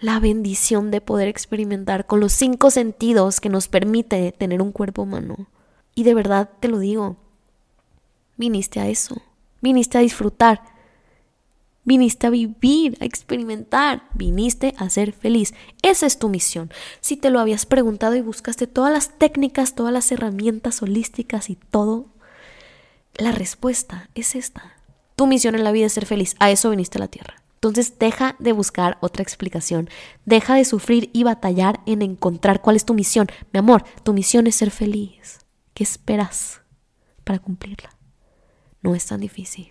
La 0.00 0.18
bendición 0.18 0.90
de 0.90 1.00
poder 1.00 1.28
experimentar 1.28 2.06
con 2.06 2.20
los 2.20 2.32
cinco 2.32 2.70
sentidos 2.70 3.40
que 3.40 3.48
nos 3.48 3.68
permite 3.68 4.32
tener 4.32 4.60
un 4.60 4.72
cuerpo 4.72 5.02
humano. 5.02 5.48
Y 5.94 6.02
de 6.02 6.14
verdad 6.14 6.50
te 6.60 6.68
lo 6.68 6.78
digo, 6.78 7.16
viniste 8.36 8.80
a 8.80 8.88
eso, 8.88 9.22
viniste 9.60 9.98
a 9.98 10.00
disfrutar, 10.00 10.74
Viniste 11.86 12.26
a 12.26 12.30
vivir, 12.30 12.96
a 13.00 13.04
experimentar, 13.04 14.08
viniste 14.14 14.74
a 14.78 14.88
ser 14.88 15.12
feliz. 15.12 15.52
Esa 15.82 16.06
es 16.06 16.18
tu 16.18 16.30
misión. 16.30 16.70
Si 17.00 17.16
te 17.16 17.28
lo 17.28 17.40
habías 17.40 17.66
preguntado 17.66 18.14
y 18.14 18.22
buscaste 18.22 18.66
todas 18.66 18.90
las 18.90 19.18
técnicas, 19.18 19.74
todas 19.74 19.92
las 19.92 20.10
herramientas 20.10 20.80
holísticas 20.80 21.50
y 21.50 21.56
todo, 21.56 22.06
la 23.16 23.32
respuesta 23.32 24.08
es 24.14 24.34
esta. 24.34 24.73
Tu 25.16 25.26
misión 25.26 25.54
en 25.54 25.64
la 25.64 25.72
vida 25.72 25.86
es 25.86 25.92
ser 25.92 26.06
feliz. 26.06 26.34
A 26.38 26.50
eso 26.50 26.70
viniste 26.70 26.98
a 26.98 27.00
la 27.00 27.08
tierra. 27.08 27.36
Entonces 27.54 27.98
deja 27.98 28.36
de 28.38 28.52
buscar 28.52 28.98
otra 29.00 29.22
explicación. 29.22 29.88
Deja 30.26 30.54
de 30.54 30.64
sufrir 30.64 31.10
y 31.12 31.24
batallar 31.24 31.80
en 31.86 32.02
encontrar 32.02 32.60
cuál 32.60 32.76
es 32.76 32.84
tu 32.84 32.92
misión. 32.92 33.28
Mi 33.52 33.58
amor, 33.58 33.84
tu 34.02 34.12
misión 34.12 34.46
es 34.46 34.56
ser 34.56 34.70
feliz. 34.70 35.38
¿Qué 35.72 35.82
esperas 35.82 36.60
para 37.24 37.38
cumplirla? 37.38 37.96
No 38.82 38.94
es 38.94 39.06
tan 39.06 39.20
difícil. 39.20 39.68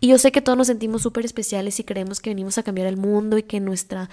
Y 0.00 0.08
yo 0.08 0.18
sé 0.18 0.30
que 0.30 0.42
todos 0.42 0.56
nos 0.56 0.68
sentimos 0.68 1.02
súper 1.02 1.24
especiales 1.24 1.80
y 1.80 1.84
creemos 1.84 2.20
que 2.20 2.30
venimos 2.30 2.58
a 2.58 2.62
cambiar 2.62 2.86
el 2.86 2.96
mundo 2.96 3.36
y 3.38 3.42
que 3.42 3.58
nuestra 3.60 4.08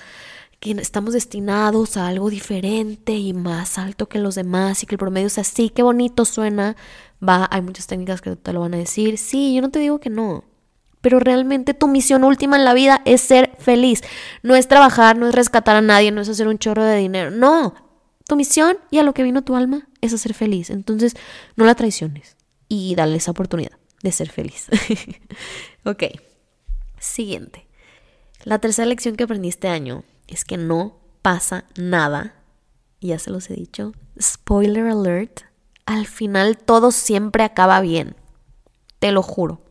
que 0.60 0.72
estamos 0.72 1.14
destinados 1.14 1.98
a 1.98 2.08
algo 2.08 2.30
diferente 2.30 3.14
y 3.14 3.34
más 3.34 3.78
alto 3.78 4.08
que 4.08 4.20
los 4.20 4.36
demás 4.36 4.84
y 4.84 4.86
que 4.86 4.96
el 4.96 5.00
promedio 5.00 5.28
es 5.28 5.38
así, 5.38 5.70
qué 5.70 5.84
bonito 5.84 6.26
suena. 6.26 6.76
Va, 7.28 7.48
hay 7.52 7.62
muchas 7.62 7.88
técnicas 7.88 8.22
que 8.22 8.36
te 8.36 8.54
lo 8.54 8.62
van 8.62 8.74
a 8.74 8.78
decir. 8.78 9.18
Sí, 9.18 9.56
yo 9.56 9.62
no 9.62 9.70
te 9.70 9.80
digo 9.80 10.00
que 10.00 10.10
no. 10.10 10.44
Pero 11.02 11.20
realmente 11.20 11.74
tu 11.74 11.88
misión 11.88 12.24
última 12.24 12.56
en 12.58 12.66
la 12.66 12.74
vida 12.74 13.02
es 13.06 13.22
ser 13.22 13.52
feliz. 13.60 14.02
No 14.42 14.56
es 14.56 14.68
trabajar, 14.68 15.18
no 15.18 15.28
es 15.28 15.36
rescatar 15.36 15.76
a 15.76 15.82
nadie, 15.82 16.12
no 16.12 16.22
es 16.22 16.30
hacer 16.30 16.48
un 16.48 16.58
chorro 16.58 16.84
de 16.84 16.98
dinero. 16.98 17.32
No, 17.32 17.76
tu 18.28 18.36
misión 18.36 18.78
y 18.90 18.98
a 18.98 19.04
lo 19.04 19.14
que 19.14 19.24
vino 19.24 19.44
tu 19.44 19.56
alma 19.56 19.88
es 20.02 20.14
hacer 20.14 20.34
feliz. 20.34 20.70
Entonces, 20.70 21.16
no 21.56 21.66
la 21.66 21.76
traiciones 21.76 22.38
y 22.68 22.96
dale 22.96 23.18
esa 23.18 23.32
oportunidad 23.32 23.78
de 24.02 24.12
ser 24.12 24.30
feliz. 24.30 24.68
ok, 25.86 26.04
siguiente. 27.00 27.68
La 28.44 28.60
tercera 28.60 28.88
lección 28.88 29.16
que 29.16 29.24
aprendí 29.24 29.50
este 29.50 29.68
año 29.68 30.04
es 30.28 30.46
que 30.46 30.58
no 30.58 30.98
pasa 31.22 31.66
nada. 31.78 32.36
Ya 33.02 33.20
se 33.20 33.32
los 33.32 33.50
he 33.50 33.54
dicho. 33.54 33.94
Spoiler 34.20 34.88
alert. 34.88 35.42
Al 35.86 36.08
final 36.08 36.58
todo 36.58 36.92
siempre 36.92 37.44
acaba 37.44 37.82
bien. 37.82 38.16
Te 39.00 39.12
lo 39.12 39.22
juro. 39.22 39.62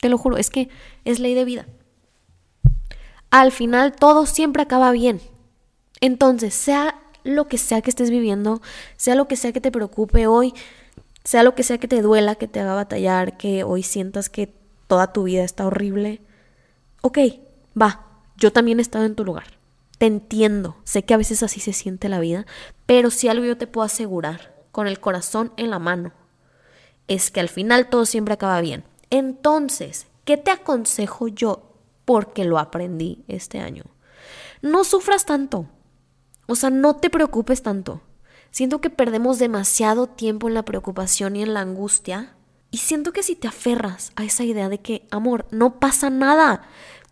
Te 0.00 0.08
lo 0.08 0.18
juro. 0.18 0.36
Es 0.36 0.50
que 0.50 0.68
es 1.04 1.18
ley 1.18 1.34
de 1.34 1.44
vida. 1.44 1.66
Al 3.30 3.50
final 3.50 3.92
todo 3.96 4.26
siempre 4.26 4.62
acaba 4.62 4.92
bien. 4.92 5.20
Entonces, 6.00 6.54
sea 6.54 7.00
lo 7.24 7.48
que 7.48 7.58
sea 7.58 7.80
que 7.80 7.90
estés 7.90 8.10
viviendo, 8.10 8.60
sea 8.96 9.14
lo 9.14 9.28
que 9.28 9.36
sea 9.36 9.52
que 9.52 9.60
te 9.60 9.70
preocupe 9.70 10.26
hoy, 10.26 10.52
sea 11.24 11.42
lo 11.42 11.54
que 11.54 11.62
sea 11.62 11.78
que 11.78 11.88
te 11.88 12.02
duela, 12.02 12.34
que 12.34 12.48
te 12.48 12.60
haga 12.60 12.74
batallar, 12.74 13.36
que 13.36 13.64
hoy 13.64 13.82
sientas 13.82 14.28
que 14.28 14.52
toda 14.86 15.12
tu 15.12 15.24
vida 15.24 15.44
está 15.44 15.66
horrible, 15.66 16.20
ok, 17.00 17.18
va, 17.80 18.04
yo 18.36 18.52
también 18.52 18.78
he 18.78 18.82
estado 18.82 19.04
en 19.04 19.14
tu 19.14 19.24
lugar. 19.24 19.61
Te 20.02 20.06
entiendo, 20.06 20.74
sé 20.82 21.04
que 21.04 21.14
a 21.14 21.16
veces 21.16 21.44
así 21.44 21.60
se 21.60 21.72
siente 21.72 22.08
la 22.08 22.18
vida, 22.18 22.44
pero 22.86 23.08
si 23.08 23.28
algo 23.28 23.44
yo 23.44 23.56
te 23.56 23.68
puedo 23.68 23.84
asegurar, 23.84 24.52
con 24.72 24.88
el 24.88 24.98
corazón 24.98 25.52
en 25.56 25.70
la 25.70 25.78
mano, 25.78 26.10
es 27.06 27.30
que 27.30 27.38
al 27.38 27.48
final 27.48 27.88
todo 27.88 28.04
siempre 28.04 28.34
acaba 28.34 28.60
bien. 28.60 28.82
Entonces, 29.10 30.08
¿qué 30.24 30.36
te 30.36 30.50
aconsejo 30.50 31.28
yo? 31.28 31.76
Porque 32.04 32.44
lo 32.44 32.58
aprendí 32.58 33.22
este 33.28 33.60
año. 33.60 33.84
No 34.60 34.82
sufras 34.82 35.24
tanto. 35.24 35.68
O 36.48 36.56
sea, 36.56 36.70
no 36.70 36.96
te 36.96 37.08
preocupes 37.08 37.62
tanto. 37.62 38.00
Siento 38.50 38.80
que 38.80 38.90
perdemos 38.90 39.38
demasiado 39.38 40.08
tiempo 40.08 40.48
en 40.48 40.54
la 40.54 40.64
preocupación 40.64 41.36
y 41.36 41.44
en 41.44 41.54
la 41.54 41.60
angustia. 41.60 42.34
Y 42.72 42.78
siento 42.78 43.12
que 43.12 43.22
si 43.22 43.36
te 43.36 43.46
aferras 43.46 44.10
a 44.16 44.24
esa 44.24 44.42
idea 44.42 44.68
de 44.68 44.80
que, 44.80 45.06
amor, 45.12 45.46
no 45.52 45.78
pasa 45.78 46.10
nada, 46.10 46.62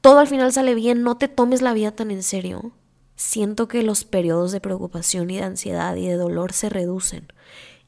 todo 0.00 0.18
al 0.18 0.26
final 0.26 0.52
sale 0.52 0.75
bien, 0.75 1.04
no 1.04 1.18
te 1.18 1.28
tomes 1.28 1.62
la 1.62 1.73
vida 1.73 1.92
tan 1.92 2.11
en 2.11 2.25
serio, 2.25 2.73
siento 3.20 3.68
que 3.68 3.82
los 3.82 4.04
periodos 4.04 4.50
de 4.50 4.62
preocupación 4.62 5.28
y 5.28 5.36
de 5.36 5.42
ansiedad 5.42 5.94
y 5.94 6.06
de 6.06 6.14
dolor 6.14 6.54
se 6.54 6.70
reducen. 6.70 7.30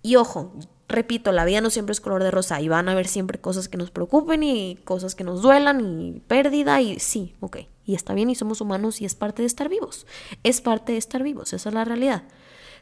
Y 0.02 0.16
ojo, 0.16 0.52
repito, 0.88 1.32
la 1.32 1.46
vida 1.46 1.62
no 1.62 1.70
siempre 1.70 1.92
es 1.92 2.02
color 2.02 2.22
de 2.22 2.30
rosa 2.30 2.60
y 2.60 2.68
van 2.68 2.86
a 2.86 2.92
haber 2.92 3.08
siempre 3.08 3.40
cosas 3.40 3.68
que 3.68 3.78
nos 3.78 3.90
preocupen 3.90 4.42
y 4.42 4.76
cosas 4.84 5.14
que 5.14 5.24
nos 5.24 5.40
duelan 5.40 5.80
y 5.80 6.20
pérdida 6.20 6.82
y 6.82 6.98
sí, 6.98 7.34
ok, 7.40 7.60
y 7.86 7.94
está 7.94 8.12
bien 8.12 8.28
y 8.28 8.34
somos 8.34 8.60
humanos 8.60 9.00
y 9.00 9.06
es 9.06 9.14
parte 9.14 9.40
de 9.40 9.46
estar 9.46 9.70
vivos, 9.70 10.06
es 10.42 10.60
parte 10.60 10.92
de 10.92 10.98
estar 10.98 11.22
vivos, 11.22 11.54
esa 11.54 11.70
es 11.70 11.74
la 11.74 11.86
realidad. 11.86 12.24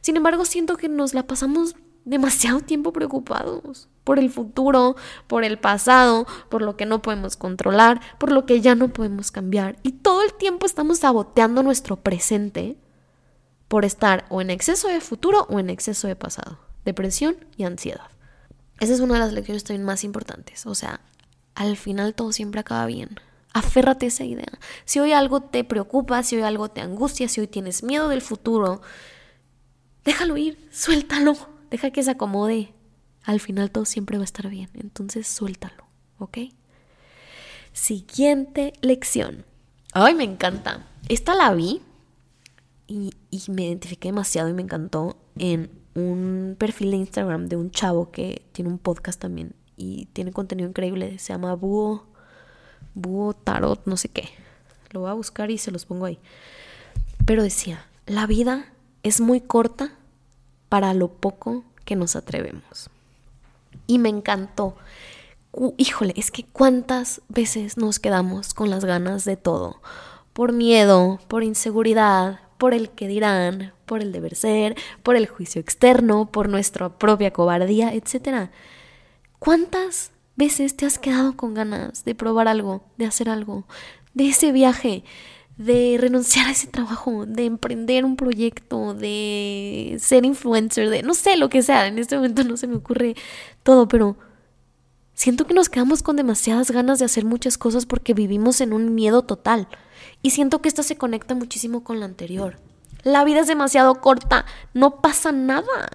Sin 0.00 0.16
embargo, 0.16 0.44
siento 0.44 0.76
que 0.76 0.88
nos 0.88 1.14
la 1.14 1.28
pasamos 1.28 1.76
demasiado 2.04 2.60
tiempo 2.60 2.92
preocupados 2.92 3.88
por 4.04 4.18
el 4.18 4.30
futuro, 4.30 4.96
por 5.26 5.44
el 5.44 5.58
pasado, 5.58 6.26
por 6.48 6.62
lo 6.62 6.76
que 6.76 6.86
no 6.86 7.02
podemos 7.02 7.36
controlar, 7.36 8.00
por 8.18 8.32
lo 8.32 8.46
que 8.46 8.60
ya 8.60 8.74
no 8.74 8.88
podemos 8.88 9.30
cambiar. 9.30 9.76
Y 9.82 9.92
todo 9.92 10.22
el 10.22 10.34
tiempo 10.34 10.66
estamos 10.66 10.98
saboteando 10.98 11.62
nuestro 11.62 11.96
presente 11.96 12.76
por 13.68 13.84
estar 13.84 14.24
o 14.30 14.40
en 14.40 14.50
exceso 14.50 14.88
de 14.88 15.00
futuro 15.00 15.46
o 15.48 15.60
en 15.60 15.70
exceso 15.70 16.08
de 16.08 16.16
pasado, 16.16 16.58
depresión 16.84 17.36
y 17.56 17.64
ansiedad. 17.64 18.10
Esa 18.80 18.94
es 18.94 19.00
una 19.00 19.14
de 19.14 19.20
las 19.20 19.32
lecciones 19.32 19.62
también 19.62 19.84
más 19.84 20.02
importantes. 20.02 20.66
O 20.66 20.74
sea, 20.74 21.00
al 21.54 21.76
final 21.76 22.14
todo 22.14 22.32
siempre 22.32 22.60
acaba 22.60 22.86
bien. 22.86 23.20
Aférrate 23.52 24.06
a 24.06 24.08
esa 24.08 24.24
idea. 24.24 24.58
Si 24.84 24.98
hoy 25.00 25.12
algo 25.12 25.42
te 25.42 25.64
preocupa, 25.64 26.22
si 26.22 26.36
hoy 26.36 26.42
algo 26.42 26.70
te 26.70 26.80
angustia, 26.80 27.28
si 27.28 27.40
hoy 27.40 27.46
tienes 27.46 27.82
miedo 27.82 28.08
del 28.08 28.22
futuro, 28.22 28.80
déjalo 30.04 30.36
ir, 30.36 30.68
suéltalo, 30.72 31.36
deja 31.70 31.90
que 31.90 32.02
se 32.02 32.10
acomode. 32.10 32.72
Al 33.24 33.40
final 33.40 33.70
todo 33.70 33.84
siempre 33.84 34.16
va 34.16 34.22
a 34.22 34.24
estar 34.24 34.48
bien, 34.48 34.70
entonces 34.74 35.26
suéltalo, 35.26 35.84
¿ok? 36.18 36.38
Siguiente 37.72 38.72
lección. 38.80 39.44
Ay, 39.92 40.14
me 40.14 40.24
encanta. 40.24 40.86
Esta 41.08 41.34
la 41.34 41.52
vi 41.54 41.82
y, 42.86 43.12
me 43.48 43.66
identifiqué 43.66 44.08
demasiado 44.08 44.48
y 44.48 44.52
me 44.52 44.62
encantó 44.62 45.16
en 45.38 45.70
un 45.94 46.56
perfil 46.58 46.90
de 46.90 46.96
Instagram 46.98 47.46
de 47.46 47.56
un 47.56 47.70
chavo 47.70 48.10
que 48.10 48.42
tiene 48.52 48.70
un 48.70 48.78
podcast 48.78 49.20
también 49.20 49.54
y 49.76 50.06
tiene 50.06 50.32
contenido 50.32 50.68
increíble. 50.68 51.18
Se 51.18 51.32
llama 51.32 51.54
Búho, 51.54 52.06
Búho 52.94 53.34
Tarot, 53.34 53.86
no 53.86 53.96
sé 53.96 54.08
qué. 54.08 54.28
Lo 54.90 55.00
voy 55.00 55.10
a 55.10 55.14
buscar 55.14 55.50
y 55.50 55.58
se 55.58 55.70
los 55.70 55.86
pongo 55.86 56.06
ahí. 56.06 56.18
Pero 57.26 57.42
decía, 57.42 57.86
la 58.06 58.26
vida 58.26 58.72
es 59.02 59.20
muy 59.20 59.40
corta 59.40 59.96
para 60.70 60.94
lo 60.94 61.08
poco 61.08 61.64
que 61.84 61.96
nos 61.96 62.16
atrevemos. 62.16 62.88
Y 63.86 63.98
me 63.98 64.08
encantó. 64.08 64.76
Híjole, 65.76 66.14
es 66.16 66.30
que 66.30 66.44
cuántas 66.44 67.20
veces 67.28 67.76
nos 67.76 67.98
quedamos 67.98 68.54
con 68.54 68.70
las 68.70 68.86
ganas 68.86 69.26
de 69.26 69.36
todo. 69.36 69.82
Por 70.32 70.52
miedo, 70.52 71.18
por 71.28 71.42
inseguridad, 71.42 72.40
por 72.56 72.72
el 72.72 72.88
que 72.90 73.08
dirán, 73.08 73.72
por 73.84 74.00
el 74.00 74.12
deber 74.12 74.36
ser, 74.36 74.76
por 75.02 75.16
el 75.16 75.26
juicio 75.26 75.60
externo, 75.60 76.30
por 76.30 76.48
nuestra 76.48 76.88
propia 76.98 77.32
cobardía, 77.32 77.92
etc. 77.92 78.50
¿Cuántas 79.40 80.12
veces 80.36 80.76
te 80.76 80.86
has 80.86 80.98
quedado 80.98 81.36
con 81.36 81.54
ganas 81.54 82.04
de 82.04 82.14
probar 82.14 82.46
algo, 82.46 82.84
de 82.96 83.06
hacer 83.06 83.28
algo, 83.28 83.64
de 84.14 84.28
ese 84.28 84.52
viaje, 84.52 85.02
de 85.60 85.98
renunciar 86.00 86.46
a 86.46 86.52
ese 86.52 86.68
trabajo, 86.68 87.26
de 87.26 87.44
emprender 87.44 88.06
un 88.06 88.16
proyecto, 88.16 88.94
de 88.94 89.98
ser 90.00 90.24
influencer, 90.24 90.88
de 90.88 91.02
no 91.02 91.12
sé 91.12 91.36
lo 91.36 91.50
que 91.50 91.62
sea. 91.62 91.86
En 91.86 91.98
este 91.98 92.16
momento 92.16 92.44
no 92.44 92.56
se 92.56 92.66
me 92.66 92.76
ocurre 92.76 93.14
todo, 93.62 93.86
pero 93.86 94.16
siento 95.12 95.46
que 95.46 95.52
nos 95.52 95.68
quedamos 95.68 96.02
con 96.02 96.16
demasiadas 96.16 96.70
ganas 96.70 96.98
de 96.98 97.04
hacer 97.04 97.26
muchas 97.26 97.58
cosas 97.58 97.84
porque 97.84 98.14
vivimos 98.14 98.62
en 98.62 98.72
un 98.72 98.94
miedo 98.94 99.20
total. 99.20 99.68
Y 100.22 100.30
siento 100.30 100.62
que 100.62 100.68
esta 100.70 100.82
se 100.82 100.96
conecta 100.96 101.34
muchísimo 101.34 101.84
con 101.84 102.00
la 102.00 102.06
anterior. 102.06 102.58
La 103.02 103.22
vida 103.24 103.40
es 103.40 103.46
demasiado 103.46 104.00
corta, 104.00 104.46
no 104.72 105.02
pasa 105.02 105.30
nada. 105.30 105.90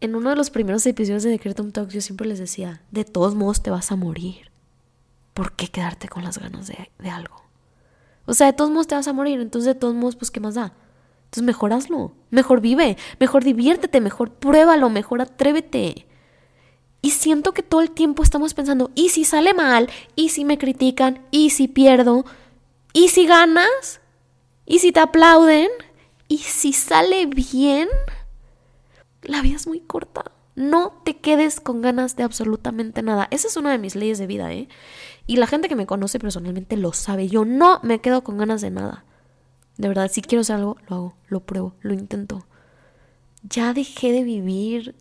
En 0.00 0.16
uno 0.16 0.30
de 0.30 0.36
los 0.36 0.50
primeros 0.50 0.84
episodios 0.86 1.22
de 1.22 1.30
Decretum 1.30 1.70
Talks 1.70 1.94
yo 1.94 2.00
siempre 2.00 2.26
les 2.26 2.40
decía, 2.40 2.82
de 2.90 3.04
todos 3.04 3.36
modos 3.36 3.62
te 3.62 3.70
vas 3.70 3.92
a 3.92 3.96
morir. 3.96 4.50
¿Por 5.34 5.52
qué 5.52 5.68
quedarte 5.68 6.08
con 6.08 6.24
las 6.24 6.38
ganas 6.38 6.66
de, 6.66 6.90
de 6.98 7.10
algo? 7.10 7.43
O 8.26 8.34
sea, 8.34 8.46
de 8.48 8.52
todos 8.52 8.70
modos 8.70 8.86
te 8.86 8.94
vas 8.94 9.08
a 9.08 9.12
morir, 9.12 9.40
entonces 9.40 9.74
de 9.74 9.78
todos 9.78 9.94
modos, 9.94 10.16
pues, 10.16 10.30
¿qué 10.30 10.40
más 10.40 10.54
da? 10.54 10.72
Entonces 11.24 11.42
mejor 11.42 11.72
hazlo, 11.72 12.12
mejor 12.30 12.60
vive, 12.60 12.96
mejor 13.18 13.42
diviértete, 13.42 14.00
mejor 14.00 14.30
pruébalo, 14.30 14.88
mejor 14.88 15.20
atrévete. 15.20 16.06
Y 17.02 17.10
siento 17.10 17.52
que 17.52 17.62
todo 17.62 17.80
el 17.80 17.90
tiempo 17.90 18.22
estamos 18.22 18.54
pensando, 18.54 18.90
¿y 18.94 19.10
si 19.10 19.24
sale 19.24 19.52
mal? 19.52 19.90
¿Y 20.14 20.30
si 20.30 20.44
me 20.44 20.58
critican? 20.58 21.26
¿Y 21.30 21.50
si 21.50 21.68
pierdo? 21.68 22.24
¿Y 22.92 23.08
si 23.08 23.26
ganas? 23.26 24.00
¿Y 24.64 24.78
si 24.78 24.92
te 24.92 25.00
aplauden? 25.00 25.68
Y 26.28 26.38
si 26.38 26.72
sale 26.72 27.26
bien, 27.26 27.88
la 29.22 29.42
vida 29.42 29.56
es 29.56 29.66
muy 29.66 29.80
corta. 29.80 30.33
No 30.54 31.00
te 31.04 31.16
quedes 31.16 31.60
con 31.60 31.82
ganas 31.82 32.16
de 32.16 32.22
absolutamente 32.22 33.02
nada. 33.02 33.26
Esa 33.30 33.48
es 33.48 33.56
una 33.56 33.72
de 33.72 33.78
mis 33.78 33.96
leyes 33.96 34.18
de 34.18 34.26
vida, 34.26 34.52
¿eh? 34.52 34.68
Y 35.26 35.36
la 35.36 35.46
gente 35.46 35.68
que 35.68 35.76
me 35.76 35.86
conoce 35.86 36.18
personalmente 36.18 36.76
lo 36.76 36.92
sabe. 36.92 37.28
Yo 37.28 37.44
no 37.44 37.80
me 37.82 38.00
quedo 38.00 38.22
con 38.22 38.38
ganas 38.38 38.60
de 38.60 38.70
nada. 38.70 39.04
De 39.76 39.88
verdad, 39.88 40.10
si 40.10 40.22
quiero 40.22 40.42
hacer 40.42 40.56
algo, 40.56 40.76
lo 40.88 40.96
hago, 40.96 41.16
lo 41.26 41.40
pruebo, 41.40 41.74
lo 41.80 41.92
intento. 41.92 42.46
Ya 43.42 43.74
dejé 43.74 44.12
de 44.12 44.22
vivir 44.22 44.94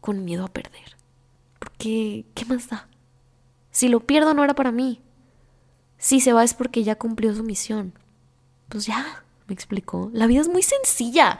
con 0.00 0.24
miedo 0.24 0.44
a 0.44 0.52
perder. 0.52 0.96
Porque, 1.58 2.26
¿qué 2.34 2.44
más 2.44 2.68
da? 2.68 2.88
Si 3.70 3.88
lo 3.88 4.00
pierdo 4.00 4.34
no 4.34 4.44
era 4.44 4.54
para 4.54 4.70
mí. 4.70 5.00
Si 5.98 6.20
se 6.20 6.32
va 6.32 6.44
es 6.44 6.54
porque 6.54 6.84
ya 6.84 6.96
cumplió 6.96 7.34
su 7.34 7.42
misión. 7.42 7.94
Pues 8.68 8.86
ya, 8.86 9.24
me 9.52 9.54
explicó. 9.54 10.10
La 10.14 10.26
vida 10.26 10.40
es 10.40 10.48
muy 10.48 10.62
sencilla. 10.62 11.38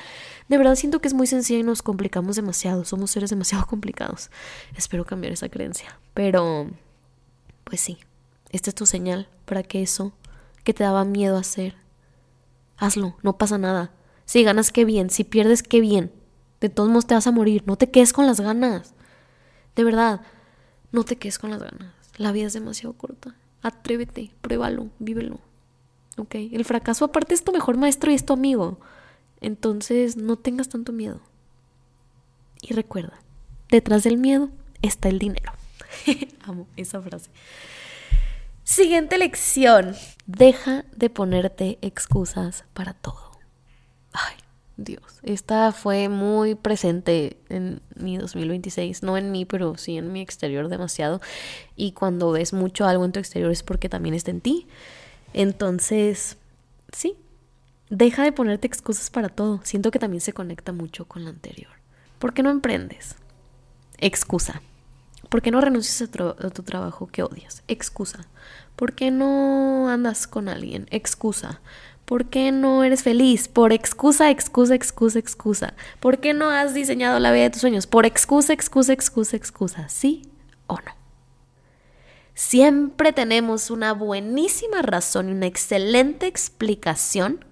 De 0.49 0.59
verdad 0.59 0.75
siento 0.75 1.01
que 1.01 1.09
es 1.09 1.15
muy 1.15 1.27
sencilla 1.27 1.61
y 1.61 1.63
nos 1.63 1.81
complicamos 1.81 2.37
demasiado. 2.37 2.85
Somos 2.85 3.11
seres 3.11 3.31
demasiado 3.31 3.67
complicados. 3.69 4.31
Espero 4.77 5.07
cambiar 5.07 5.33
esa 5.33 5.49
creencia. 5.49 5.99
Pero, 6.13 6.71
pues 7.65 7.81
sí, 7.81 7.99
esta 8.51 8.69
es 8.69 8.75
tu 8.75 8.85
señal 8.85 9.29
para 9.47 9.63
que 9.63 9.81
eso 9.83 10.13
que 10.63 10.75
te 10.75 10.85
daba 10.85 11.05
miedo 11.05 11.39
hacer, 11.39 11.75
hazlo, 12.77 13.17
no 13.23 13.39
pasa 13.39 13.57
nada. 13.57 13.93
Si 14.27 14.45
ganas, 14.45 14.71
qué 14.71 14.85
bien. 14.85 15.09
Si 15.09 15.25
pierdes, 15.25 15.63
qué 15.63 15.81
bien. 15.81 16.13
De 16.61 16.69
todos 16.69 16.91
modos 16.91 17.07
te 17.07 17.15
vas 17.15 17.27
a 17.27 17.33
morir. 17.33 17.65
No 17.67 17.77
te 17.77 17.91
quedes 17.91 18.13
con 18.13 18.27
las 18.27 18.41
ganas. 18.41 18.95
De 19.75 19.85
verdad, 19.85 20.21
no 20.91 21.05
te 21.05 21.17
quedes 21.17 21.39
con 21.39 21.51
las 21.51 21.63
ganas. 21.63 21.95
La 22.19 22.31
vida 22.31 22.47
es 22.47 22.53
demasiado 22.53 22.93
corta. 22.93 23.35
Atrévete, 23.63 24.33
pruébalo, 24.43 24.91
vívelo. 24.99 25.41
¿Ok? 26.23 26.37
El 26.37 26.65
fracaso 26.65 27.05
aparte 27.05 27.35
es 27.35 27.43
tu 27.43 27.51
mejor 27.51 27.77
maestro 27.77 28.13
y 28.13 28.15
es 28.15 28.25
tu 28.25 28.33
amigo. 28.33 28.79
Entonces 29.41 30.17
no 30.17 30.37
tengas 30.37 30.69
tanto 30.69 30.93
miedo. 30.93 31.21
Y 32.61 32.75
recuerda, 32.75 33.21
detrás 33.69 34.05
del 34.05 34.19
miedo 34.19 34.49
está 34.83 35.09
el 35.09 35.19
dinero. 35.19 35.53
Amo 36.45 36.69
esa 36.77 37.03
frase. 37.03 37.29
Siguiente 38.63 39.19
lección. 39.19 39.97
Deja 40.27 40.85
de 40.95 41.11
ponerte 41.11 41.79
excusas 41.83 42.65
para 42.73 42.95
todo. 42.95 43.33
Ay, 44.13 44.37
Dios, 44.77 45.19
esta 45.25 45.73
fue 45.73 46.09
muy 46.09 46.55
presente 46.55 47.37
en 47.49 47.83
mi 47.97 48.17
2026, 48.17 49.03
no 49.03 49.19
en 49.19 49.33
mí, 49.33 49.45
pero 49.45 49.77
sí 49.77 49.97
en 49.97 50.13
mi 50.13 50.21
exterior 50.21 50.69
demasiado. 50.69 51.21
Y 51.75 51.93
cuando 51.93 52.31
ves 52.31 52.53
mucho 52.53 52.87
algo 52.87 53.05
en 53.05 53.11
tu 53.11 53.19
exterior 53.19 53.51
es 53.51 53.65
porque 53.65 53.89
también 53.89 54.15
está 54.15 54.31
en 54.31 54.41
ti. 54.41 54.69
Entonces, 55.35 56.37
sí, 56.93 57.17
deja 57.91 58.25
de 58.25 58.33
ponerte 58.33 58.67
excusas 58.67 59.11
para 59.11 59.29
todo. 59.29 59.61
Siento 59.65 59.91
que 59.91 59.99
también 59.99 60.21
se 60.21 60.33
conecta 60.33 60.73
mucho 60.73 61.07
con 61.07 61.25
lo 61.25 61.31
anterior. 61.31 61.73
¿Por 62.19 62.35
qué 62.35 62.43
no 62.43 62.51
emprendes? 62.51 63.17
Excusa. 63.99 64.63
¿Por 65.29 65.43
qué 65.43 65.51
no 65.51 65.61
renuncias 65.61 66.03
a, 66.03 66.51
tu 66.51 66.63
trabajo 66.63 67.07
que 67.07 67.23
odias? 67.23 67.63
Excusa. 67.67 68.27
¿Por 68.77 68.93
qué 68.93 69.11
no 69.11 69.89
andas 69.89 70.27
con 70.27 70.49
alguien? 70.49 70.87
Excusa. 70.91 71.61
¿Por 72.05 72.27
qué 72.27 72.53
no 72.53 72.85
eres 72.85 73.03
feliz? 73.03 73.49
Por 73.49 73.73
excusa, 73.73 74.31
excusa, 74.31 74.75
excusa, 74.75 75.19
excusa. 75.19 75.75
¿Por 76.01 76.19
qué 76.19 76.35
no 76.35 76.51
has 76.51 76.75
diseñado 76.75 77.19
la 77.19 77.33
vida 77.33 77.45
de 77.45 77.51
tus 77.51 77.63
sueños? 77.63 77.87
Por 77.87 78.05
excusa, 78.05 78.53
excusa, 78.53 78.93
excusa, 78.93 79.37
excusa. 79.37 79.89
¿Sí 79.89 80.29
o 80.67 80.77
no? 80.77 81.02
Siempre 82.45 83.13
tenemos 83.13 83.71
una 83.71 83.95
buenísima 83.95 84.83
razón 84.83 85.29
y 85.29 85.33
una 85.33 85.47
excelente 85.47 86.27
explicación 86.27 87.45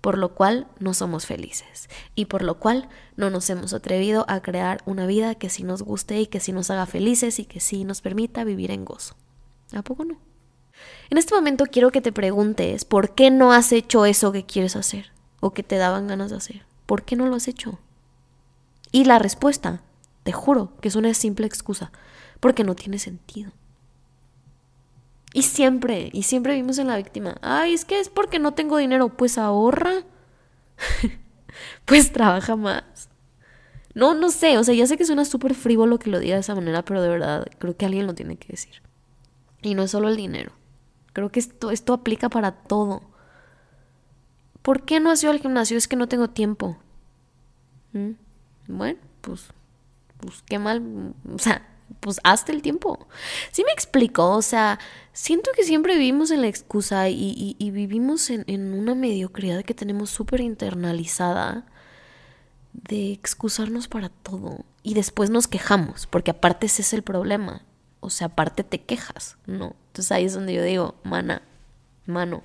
por 0.00 0.16
lo 0.16 0.36
cual 0.36 0.68
no 0.78 0.94
somos 0.94 1.26
felices 1.26 1.88
y 2.14 2.26
por 2.26 2.42
lo 2.42 2.60
cual 2.60 2.88
no 3.16 3.28
nos 3.28 3.50
hemos 3.50 3.74
atrevido 3.74 4.24
a 4.28 4.40
crear 4.40 4.82
una 4.86 5.06
vida 5.06 5.34
que 5.34 5.50
sí 5.50 5.64
nos 5.64 5.82
guste 5.82 6.20
y 6.20 6.26
que 6.26 6.38
sí 6.38 6.52
nos 6.52 6.70
haga 6.70 6.86
felices 6.86 7.40
y 7.40 7.44
que 7.44 7.58
sí 7.58 7.82
nos 7.82 8.02
permita 8.02 8.44
vivir 8.44 8.70
en 8.70 8.84
gozo. 8.84 9.16
¿A 9.74 9.82
poco 9.82 10.04
no? 10.04 10.16
En 11.10 11.18
este 11.18 11.34
momento 11.34 11.66
quiero 11.66 11.90
que 11.90 12.00
te 12.00 12.12
preguntes 12.12 12.84
por 12.84 13.16
qué 13.16 13.32
no 13.32 13.52
has 13.52 13.72
hecho 13.72 14.06
eso 14.06 14.30
que 14.30 14.46
quieres 14.46 14.76
hacer 14.76 15.10
o 15.40 15.52
que 15.52 15.64
te 15.64 15.76
daban 15.76 16.06
ganas 16.06 16.30
de 16.30 16.36
hacer. 16.36 16.62
¿Por 16.86 17.02
qué 17.02 17.16
no 17.16 17.26
lo 17.26 17.34
has 17.34 17.48
hecho? 17.48 17.80
Y 18.92 19.06
la 19.06 19.18
respuesta, 19.18 19.82
te 20.22 20.30
juro 20.30 20.72
que 20.80 20.86
es 20.86 20.94
una 20.94 21.12
simple 21.14 21.48
excusa, 21.48 21.90
porque 22.38 22.62
no 22.62 22.76
tiene 22.76 23.00
sentido. 23.00 23.50
Y 25.34 25.42
siempre, 25.42 26.10
y 26.12 26.22
siempre 26.22 26.54
vimos 26.54 26.78
en 26.78 26.86
la 26.86 26.96
víctima, 26.96 27.38
ay, 27.42 27.74
es 27.74 27.84
que 27.84 27.98
es 27.98 28.08
porque 28.08 28.38
no 28.38 28.54
tengo 28.54 28.76
dinero, 28.76 29.08
pues 29.08 29.36
ahorra, 29.36 30.04
pues 31.84 32.12
trabaja 32.12 32.54
más. 32.54 33.10
No, 33.94 34.14
no 34.14 34.30
sé, 34.30 34.58
o 34.58 34.62
sea, 34.62 34.76
ya 34.76 34.86
sé 34.86 34.96
que 34.96 35.04
suena 35.04 35.24
súper 35.24 35.54
frívolo 35.54 35.98
que 35.98 36.08
lo 36.08 36.20
diga 36.20 36.36
de 36.36 36.40
esa 36.42 36.54
manera, 36.54 36.84
pero 36.84 37.02
de 37.02 37.08
verdad 37.08 37.46
creo 37.58 37.76
que 37.76 37.84
alguien 37.84 38.06
lo 38.06 38.14
tiene 38.14 38.36
que 38.36 38.46
decir. 38.46 38.80
Y 39.60 39.74
no 39.74 39.82
es 39.82 39.90
solo 39.90 40.08
el 40.08 40.16
dinero. 40.16 40.52
Creo 41.12 41.32
que 41.32 41.40
esto, 41.40 41.72
esto 41.72 41.94
aplica 41.94 42.28
para 42.28 42.52
todo. 42.52 43.02
¿Por 44.62 44.84
qué 44.84 45.00
no 45.00 45.10
has 45.10 45.20
ido 45.20 45.32
al 45.32 45.40
gimnasio? 45.40 45.76
Es 45.76 45.88
que 45.88 45.96
no 45.96 46.06
tengo 46.06 46.30
tiempo. 46.30 46.78
¿Mm? 47.92 48.10
Bueno, 48.68 49.00
pues, 49.20 49.48
pues 50.18 50.42
qué 50.46 50.60
mal. 50.60 51.12
O 51.34 51.40
sea, 51.40 51.73
pues 52.00 52.20
hazte 52.24 52.52
el 52.52 52.62
tiempo. 52.62 53.06
Sí 53.52 53.64
me 53.64 53.72
explico, 53.72 54.30
o 54.30 54.42
sea, 54.42 54.78
siento 55.12 55.50
que 55.56 55.64
siempre 55.64 55.96
vivimos 55.96 56.30
en 56.30 56.42
la 56.42 56.48
excusa 56.48 57.08
y, 57.08 57.56
y, 57.58 57.70
vivimos 57.70 58.30
en, 58.30 58.44
en, 58.46 58.74
una 58.74 58.94
mediocridad 58.94 59.64
que 59.64 59.74
tenemos 59.74 60.10
súper 60.10 60.40
internalizada 60.40 61.66
de 62.72 63.12
excusarnos 63.12 63.88
para 63.88 64.08
todo 64.08 64.64
y 64.82 64.94
después 64.94 65.30
nos 65.30 65.46
quejamos, 65.46 66.06
porque 66.06 66.32
aparte 66.32 66.66
ese 66.66 66.82
es 66.82 66.92
el 66.92 67.02
problema 67.02 67.62
o 68.04 68.10
sea, 68.10 68.26
aparte 68.26 68.64
te 68.64 68.82
quejas, 68.82 69.38
¿no? 69.46 69.74
Entonces 69.86 70.12
ahí 70.12 70.26
es 70.26 70.34
donde 70.34 70.52
yo 70.52 70.62
digo, 70.62 70.94
mana, 71.04 71.40
mano, 72.04 72.42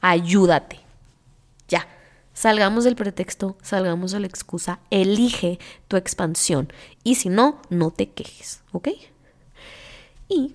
ayúdate. 0.00 0.80
Ya, 1.68 1.86
salgamos 2.40 2.84
del 2.84 2.96
pretexto, 2.96 3.58
salgamos 3.60 4.12
de 4.12 4.20
la 4.20 4.26
excusa, 4.26 4.80
elige 4.90 5.58
tu 5.88 5.98
expansión 5.98 6.72
y 7.04 7.16
si 7.16 7.28
no, 7.28 7.60
no 7.68 7.90
te 7.90 8.08
quejes, 8.08 8.62
¿ok? 8.72 8.88
Y, 10.26 10.54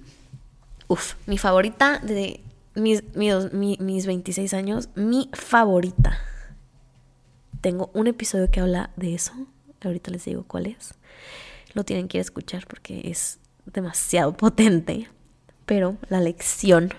uff, 0.87 1.13
mi 1.27 1.37
favorita 1.37 1.99
de 1.99 2.41
mis, 2.73 3.03
mis 3.13 4.05
26 4.07 4.55
años, 4.55 4.89
mi 4.95 5.29
favorita. 5.33 6.17
Tengo 7.61 7.91
un 7.93 8.07
episodio 8.07 8.49
que 8.49 8.61
habla 8.61 8.89
de 8.95 9.13
eso, 9.13 9.33
ahorita 9.83 10.09
les 10.09 10.25
digo 10.25 10.43
cuál 10.47 10.65
es. 10.65 10.95
Lo 11.75 11.83
tienen 11.83 12.07
que 12.07 12.19
escuchar 12.19 12.65
porque 12.65 13.11
es 13.11 13.37
demasiado 13.67 14.33
potente, 14.37 15.07
pero 15.67 15.97
la 16.09 16.19
lección, 16.19 16.95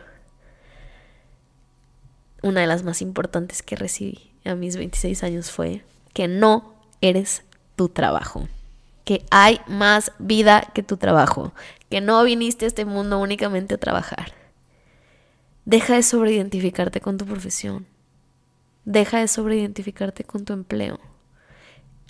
una 2.44 2.61
de 2.61 2.68
las 2.68 2.85
más 2.85 3.03
importantes 3.03 3.64
que 3.64 3.75
recibí 3.75 4.36
a 4.47 4.55
mis 4.55 4.77
26 4.77 5.23
años 5.23 5.51
fue 5.51 5.85
que 6.13 6.29
no 6.29 6.75
eres 7.01 7.43
tu 7.77 7.89
trabajo, 7.89 8.49
que 9.05 9.25
hay 9.31 9.61
más 9.67 10.13
vida 10.19 10.71
que 10.75 10.83
tu 10.83 10.97
trabajo, 10.97 11.53
que 11.91 12.01
no 12.01 12.23
viniste 12.25 12.65
a 12.65 12.69
este 12.69 12.85
mundo 12.85 13.19
únicamente 13.19 13.75
a 13.75 13.79
trabajar. 13.79 14.33
Deja 15.65 15.95
de 15.95 16.03
sobreidentificarte 16.03 17.01
con 17.01 17.19
tu 17.19 17.27
profesión. 17.27 17.87
Deja 18.85 19.19
de 19.19 19.29
sobreidentificarte 19.29 20.25
con 20.25 20.45
tu 20.45 20.53
empleo. 20.53 21.01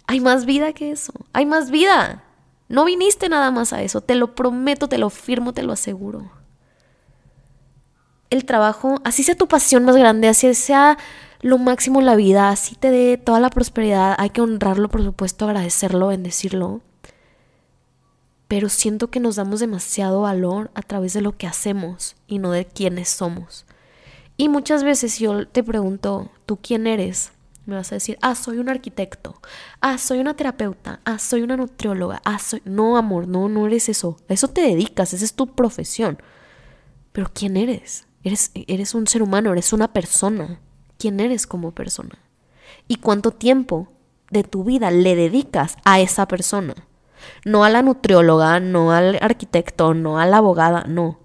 Hay 0.07 0.21
más 0.21 0.45
vida 0.45 0.73
que 0.73 0.91
eso. 0.91 1.13
Hay 1.33 1.47
más 1.47 1.71
vida. 1.71 2.23
No 2.69 2.85
viniste 2.85 3.29
nada 3.29 3.51
más 3.51 3.73
a 3.73 3.83
eso, 3.83 4.01
te 4.01 4.15
lo 4.15 4.35
prometo, 4.35 4.89
te 4.89 4.99
lo 4.99 5.11
firmo, 5.11 5.53
te 5.53 5.63
lo 5.63 5.73
aseguro. 5.73 6.31
El 8.29 8.45
trabajo, 8.45 9.01
así 9.05 9.23
sea 9.23 9.37
tu 9.37 9.47
pasión 9.47 9.85
más 9.85 9.97
grande, 9.97 10.29
así 10.29 10.53
sea 10.55 10.99
lo 11.41 11.59
máximo 11.59 12.01
la 12.01 12.17
vida, 12.17 12.51
así 12.51 12.75
te 12.75 12.91
dé 12.91 13.19
toda 13.19 13.41
la 13.41 13.51
prosperidad, 13.51 14.15
hay 14.19 14.31
que 14.31 14.41
honrarlo, 14.41 14.89
por 14.89 15.03
supuesto, 15.03 15.45
agradecerlo, 15.45 16.09
bendecirlo. 16.09 16.81
Pero 18.49 18.69
siento 18.69 19.11
que 19.11 19.21
nos 19.21 19.37
damos 19.37 19.61
demasiado 19.61 20.23
valor 20.23 20.71
a 20.75 20.83
través 20.83 21.13
de 21.13 21.21
lo 21.21 21.37
que 21.37 21.47
hacemos 21.47 22.17
y 22.27 22.39
no 22.39 22.53
de 22.53 22.65
quiénes 22.65 23.09
somos. 23.09 23.67
Y 24.37 24.49
muchas 24.49 24.85
veces 24.85 25.19
yo 25.19 25.49
te 25.49 25.65
pregunto, 25.65 26.31
¿tú 26.45 26.59
quién 26.61 26.87
eres? 26.87 27.33
Me 27.65 27.75
vas 27.75 27.91
a 27.91 27.97
decir, 27.97 28.17
ah, 28.23 28.37
soy 28.37 28.59
un 28.59 28.69
arquitecto, 28.69 29.41
ah, 29.81 29.99
soy 29.99 30.21
una 30.21 30.35
terapeuta, 30.35 31.01
ah, 31.05 31.19
soy 31.19 31.43
una 31.43 31.57
nutrióloga, 31.57 32.23
ah, 32.25 32.39
soy... 32.39 32.63
No, 32.65 32.97
amor, 32.97 33.27
no, 33.27 33.49
no 33.49 33.67
eres 33.67 33.89
eso. 33.89 34.19
A 34.29 34.35
eso 34.35 34.49
te 34.49 34.61
dedicas, 34.61 35.13
esa 35.13 35.25
es 35.25 35.35
tu 35.35 35.49
profesión. 35.49 36.19
Pero 37.13 37.31
¿quién 37.35 37.57
eres? 37.57 38.07
Eres, 38.23 38.53
eres 38.55 38.95
un 38.95 39.09
ser 39.09 39.23
humano, 39.23 39.53
eres 39.53 39.73
una 39.73 39.93
persona. 39.93 40.61
¿Quién 40.99 41.21
eres 41.21 41.47
como 41.47 41.73
persona? 41.73 42.19
¿Y 42.89 42.97
cuánto 42.97 43.31
tiempo 43.31 43.89
de 44.31 44.43
tu 44.43 44.65
vida 44.65 44.91
le 44.91 45.15
dedicas 45.15 45.77
a 45.85 46.01
esa 46.01 46.27
persona? 46.27 46.75
No 47.45 47.65
a 47.65 47.71
la 47.71 47.83
nutrióloga, 47.83 48.61
no 48.61 48.93
al 48.93 49.19
arquitecto, 49.21 49.95
no 49.95 50.19
a 50.19 50.27
la 50.27 50.39
abogada, 50.39 50.85
no. 50.85 51.21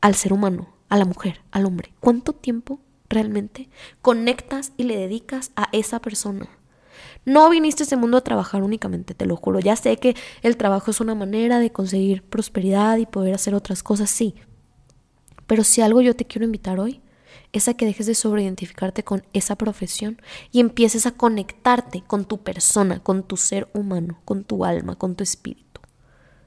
Al 0.00 0.14
ser 0.14 0.32
humano, 0.32 0.74
a 0.88 0.96
la 0.96 1.04
mujer, 1.04 1.40
al 1.50 1.66
hombre. 1.66 1.92
¿Cuánto 2.00 2.32
tiempo 2.32 2.80
realmente. 3.08 3.68
Conectas 4.02 4.72
y 4.76 4.84
le 4.84 4.96
dedicas 4.96 5.52
a 5.56 5.68
esa 5.72 6.00
persona. 6.00 6.48
No 7.24 7.48
viniste 7.48 7.82
a 7.82 7.84
este 7.84 7.96
mundo 7.96 8.18
a 8.18 8.24
trabajar 8.24 8.62
únicamente, 8.62 9.14
te 9.14 9.24
lo 9.24 9.36
juro. 9.36 9.60
Ya 9.60 9.76
sé 9.76 9.96
que 9.96 10.14
el 10.42 10.56
trabajo 10.58 10.90
es 10.90 11.00
una 11.00 11.14
manera 11.14 11.58
de 11.58 11.72
conseguir 11.72 12.22
prosperidad 12.22 12.98
y 12.98 13.06
poder 13.06 13.34
hacer 13.34 13.54
otras 13.54 13.82
cosas, 13.82 14.10
sí. 14.10 14.34
Pero 15.46 15.64
si 15.64 15.80
algo 15.80 16.02
yo 16.02 16.14
te 16.14 16.26
quiero 16.26 16.44
invitar 16.44 16.78
hoy, 16.78 17.00
es 17.54 17.68
a 17.68 17.74
que 17.74 17.86
dejes 17.86 18.06
de 18.06 18.16
sobreidentificarte 18.16 19.04
con 19.04 19.24
esa 19.32 19.54
profesión 19.54 20.20
y 20.50 20.58
empieces 20.58 21.06
a 21.06 21.12
conectarte 21.12 22.02
con 22.02 22.24
tu 22.24 22.42
persona, 22.42 22.98
con 22.98 23.22
tu 23.22 23.36
ser 23.36 23.68
humano, 23.72 24.18
con 24.24 24.42
tu 24.42 24.64
alma, 24.64 24.96
con 24.96 25.14
tu 25.14 25.22
espíritu, 25.22 25.80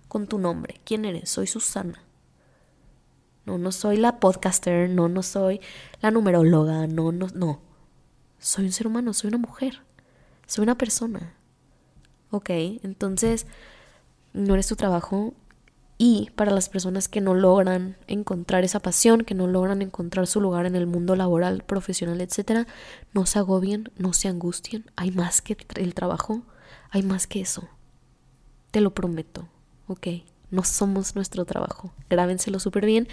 con 0.09 0.27
tu 0.27 0.37
nombre. 0.37 0.81
¿Quién 0.83 1.05
eres? 1.05 1.29
Soy 1.29 1.47
Susana. 1.47 2.03
No, 3.45 3.57
no 3.57 3.71
soy 3.71 3.95
la 3.95 4.19
podcaster, 4.19 4.89
no, 4.89 5.07
no 5.07 5.23
soy 5.23 5.61
la 6.01 6.11
numeróloga, 6.11 6.87
no, 6.87 7.13
no, 7.13 7.27
no. 7.33 7.61
Soy 8.37 8.65
un 8.65 8.73
ser 8.73 8.87
humano, 8.87 9.13
soy 9.13 9.29
una 9.29 9.37
mujer, 9.37 9.83
soy 10.45 10.63
una 10.63 10.77
persona. 10.77 11.37
Ok, 12.31 12.49
entonces 12.49 13.47
no 14.33 14.55
eres 14.55 14.67
tu 14.67 14.75
trabajo 14.75 15.33
y 15.97 16.29
para 16.35 16.51
las 16.51 16.69
personas 16.69 17.07
que 17.07 17.21
no 17.21 17.33
logran 17.33 17.97
encontrar 18.07 18.63
esa 18.63 18.79
pasión, 18.79 19.21
que 19.21 19.33
no 19.33 19.47
logran 19.47 19.81
encontrar 19.81 20.27
su 20.27 20.39
lugar 20.39 20.67
en 20.67 20.75
el 20.75 20.85
mundo 20.85 21.15
laboral, 21.15 21.63
profesional, 21.63 22.21
etcétera, 22.21 22.67
no 23.13 23.25
se 23.25 23.39
agobien, 23.39 23.91
no 23.97 24.13
se 24.13 24.27
angustien. 24.27 24.85
Hay 24.95 25.09
más 25.09 25.41
que 25.41 25.57
el 25.75 25.95
trabajo, 25.95 26.43
hay 26.91 27.01
más 27.01 27.25
que 27.25 27.41
eso. 27.41 27.67
Te 28.69 28.81
lo 28.81 28.93
prometo, 28.93 29.47
¿ok? 29.87 30.07
No 30.51 30.63
somos 30.63 31.15
nuestro 31.15 31.45
trabajo. 31.45 31.91
Grábenselo 32.09 32.59
súper 32.59 32.85
bien. 32.85 33.07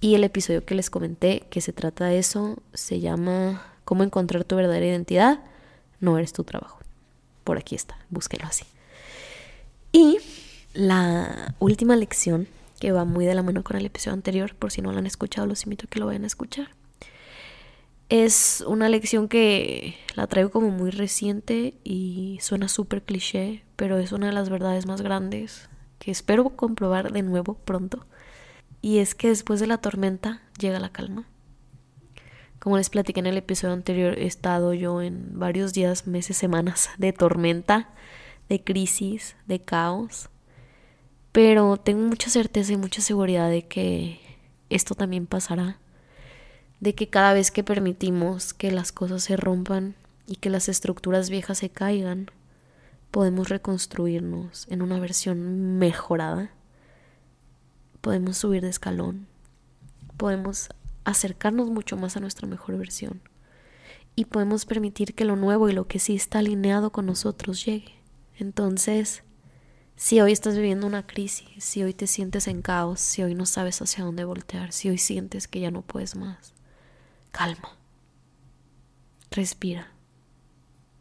Y 0.00 0.16
el 0.16 0.24
episodio 0.24 0.64
que 0.64 0.74
les 0.74 0.90
comenté, 0.90 1.46
que 1.50 1.60
se 1.60 1.72
trata 1.72 2.06
de 2.06 2.18
eso, 2.18 2.58
se 2.74 2.98
llama 2.98 3.62
¿Cómo 3.84 4.02
encontrar 4.02 4.44
tu 4.44 4.56
verdadera 4.56 4.86
identidad? 4.86 5.40
No 6.00 6.18
eres 6.18 6.32
tu 6.32 6.42
trabajo. 6.42 6.80
Por 7.44 7.58
aquí 7.58 7.74
está, 7.74 7.96
búsquelo 8.10 8.44
así. 8.44 8.64
Y 9.92 10.18
la 10.74 11.54
última 11.60 11.96
lección, 11.96 12.48
que 12.80 12.92
va 12.92 13.04
muy 13.04 13.24
de 13.24 13.34
la 13.34 13.42
mano 13.42 13.64
con 13.64 13.76
el 13.76 13.86
episodio 13.86 14.14
anterior, 14.14 14.54
por 14.54 14.70
si 14.70 14.82
no 14.82 14.92
lo 14.92 14.98
han 14.98 15.06
escuchado, 15.06 15.46
los 15.46 15.64
invito 15.64 15.86
a 15.86 15.88
que 15.88 16.00
lo 16.00 16.06
vayan 16.06 16.24
a 16.24 16.26
escuchar. 16.26 16.68
Es 18.10 18.62
una 18.66 18.88
lección 18.88 19.28
que 19.28 19.96
la 20.14 20.26
traigo 20.26 20.50
como 20.50 20.68
muy 20.68 20.90
reciente 20.90 21.74
y 21.84 22.38
suena 22.42 22.68
súper 22.68 23.02
cliché, 23.02 23.64
pero 23.76 23.98
es 23.98 24.12
una 24.12 24.26
de 24.26 24.32
las 24.32 24.50
verdades 24.50 24.86
más 24.86 25.00
grandes 25.00 25.70
que 25.98 26.10
espero 26.10 26.50
comprobar 26.50 27.12
de 27.12 27.22
nuevo 27.22 27.54
pronto. 27.54 28.06
Y 28.82 28.98
es 28.98 29.14
que 29.14 29.28
después 29.28 29.60
de 29.60 29.66
la 29.66 29.78
tormenta 29.78 30.42
llega 30.58 30.78
la 30.78 30.92
calma. 30.92 31.26
Como 32.58 32.76
les 32.76 32.90
platiqué 32.90 33.20
en 33.20 33.26
el 33.26 33.38
episodio 33.38 33.72
anterior, 33.72 34.18
he 34.18 34.26
estado 34.26 34.74
yo 34.74 35.00
en 35.00 35.38
varios 35.38 35.72
días, 35.72 36.06
meses, 36.06 36.36
semanas 36.36 36.90
de 36.98 37.12
tormenta, 37.12 37.88
de 38.48 38.62
crisis, 38.62 39.36
de 39.46 39.60
caos. 39.60 40.28
Pero 41.34 41.78
tengo 41.78 42.06
mucha 42.06 42.30
certeza 42.30 42.74
y 42.74 42.76
mucha 42.76 43.02
seguridad 43.02 43.50
de 43.50 43.66
que 43.66 44.20
esto 44.70 44.94
también 44.94 45.26
pasará. 45.26 45.78
De 46.78 46.94
que 46.94 47.10
cada 47.10 47.32
vez 47.32 47.50
que 47.50 47.64
permitimos 47.64 48.54
que 48.54 48.70
las 48.70 48.92
cosas 48.92 49.24
se 49.24 49.36
rompan 49.36 49.96
y 50.28 50.36
que 50.36 50.48
las 50.48 50.68
estructuras 50.68 51.30
viejas 51.30 51.58
se 51.58 51.70
caigan, 51.70 52.30
podemos 53.10 53.48
reconstruirnos 53.48 54.68
en 54.70 54.80
una 54.80 55.00
versión 55.00 55.76
mejorada, 55.76 56.52
podemos 58.00 58.38
subir 58.38 58.62
de 58.62 58.68
escalón, 58.68 59.26
podemos 60.16 60.68
acercarnos 61.02 61.68
mucho 61.68 61.96
más 61.96 62.16
a 62.16 62.20
nuestra 62.20 62.46
mejor 62.46 62.78
versión 62.78 63.20
y 64.14 64.26
podemos 64.26 64.66
permitir 64.66 65.14
que 65.14 65.24
lo 65.24 65.34
nuevo 65.34 65.68
y 65.68 65.72
lo 65.72 65.88
que 65.88 65.98
sí 65.98 66.14
está 66.14 66.38
alineado 66.38 66.92
con 66.92 67.06
nosotros 67.06 67.64
llegue. 67.64 67.94
Entonces, 68.38 69.23
si 69.96 70.20
hoy 70.20 70.32
estás 70.32 70.56
viviendo 70.56 70.86
una 70.86 71.06
crisis, 71.06 71.62
si 71.62 71.82
hoy 71.82 71.94
te 71.94 72.06
sientes 72.06 72.48
en 72.48 72.62
caos, 72.62 73.00
si 73.00 73.22
hoy 73.22 73.34
no 73.34 73.46
sabes 73.46 73.80
hacia 73.80 74.04
dónde 74.04 74.24
voltear, 74.24 74.72
si 74.72 74.88
hoy 74.88 74.98
sientes 74.98 75.46
que 75.46 75.60
ya 75.60 75.70
no 75.70 75.82
puedes 75.82 76.16
más, 76.16 76.52
calma. 77.30 77.76
Respira. 79.30 79.92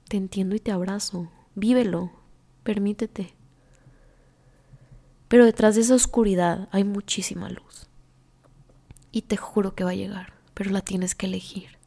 Te 0.08 0.18
entiendo 0.18 0.56
y 0.56 0.60
te 0.60 0.72
abrazo. 0.72 1.32
Vívelo, 1.56 2.12
permítete. 2.64 3.36
Pero 5.28 5.46
detrás 5.46 5.76
de 5.76 5.82
esa 5.82 5.96
oscuridad 5.96 6.68
hay 6.72 6.84
muchísima 6.84 7.50
luz. 7.50 7.88
Y 9.12 9.24
te 9.24 9.38
juro 9.38 9.76
que 9.76 9.84
va 9.84 9.92
a 9.92 9.96
llegar, 9.96 10.34
pero 10.54 10.72
la 10.72 10.82
tienes 10.82 11.16
que 11.16 11.28
elegir. 11.28 11.78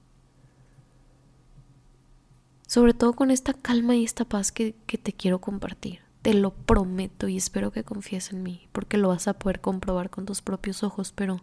Sobre 2.67 2.95
todo 2.95 3.15
con 3.15 3.31
esta 3.31 3.53
calma 3.53 3.95
y 3.97 4.05
esta 4.05 4.25
paz 4.25 4.53
que, 4.53 4.75
que 4.87 4.99
te 4.99 5.13
quiero 5.13 5.41
compartir. 5.41 6.06
Te 6.27 6.35
lo 6.35 6.51
prometo 6.51 7.29
y 7.29 7.37
espero 7.37 7.71
que 7.71 7.85
confíes 7.85 8.33
en 8.33 8.43
mí, 8.43 8.67
porque 8.73 8.99
lo 8.99 9.11
vas 9.11 9.29
a 9.29 9.35
poder 9.35 9.61
comprobar 9.61 10.11
con 10.11 10.27
tus 10.27 10.43
propios 10.43 10.83
ojos, 10.83 11.13
pero 11.15 11.41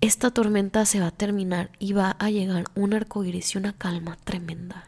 esta 0.00 0.30
tormenta 0.30 0.86
se 0.86 1.00
va 1.00 1.08
a 1.08 1.10
terminar 1.10 1.72
y 1.80 1.92
va 1.92 2.12
a 2.20 2.30
llegar 2.30 2.66
un 2.76 2.94
arco 2.94 3.24
iris 3.24 3.56
y 3.56 3.58
una 3.58 3.72
calma 3.72 4.16
tremenda 4.22 4.84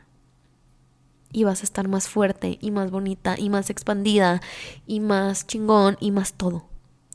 y 1.32 1.42
vas 1.42 1.62
a 1.62 1.64
estar 1.64 1.88
más 1.88 2.06
fuerte 2.06 2.58
y 2.60 2.70
más 2.70 2.92
bonita 2.92 3.34
y 3.36 3.50
más 3.50 3.70
expandida 3.70 4.40
y 4.86 5.00
más 5.00 5.48
chingón 5.48 5.96
y 5.98 6.12
más 6.12 6.34
todo. 6.34 6.68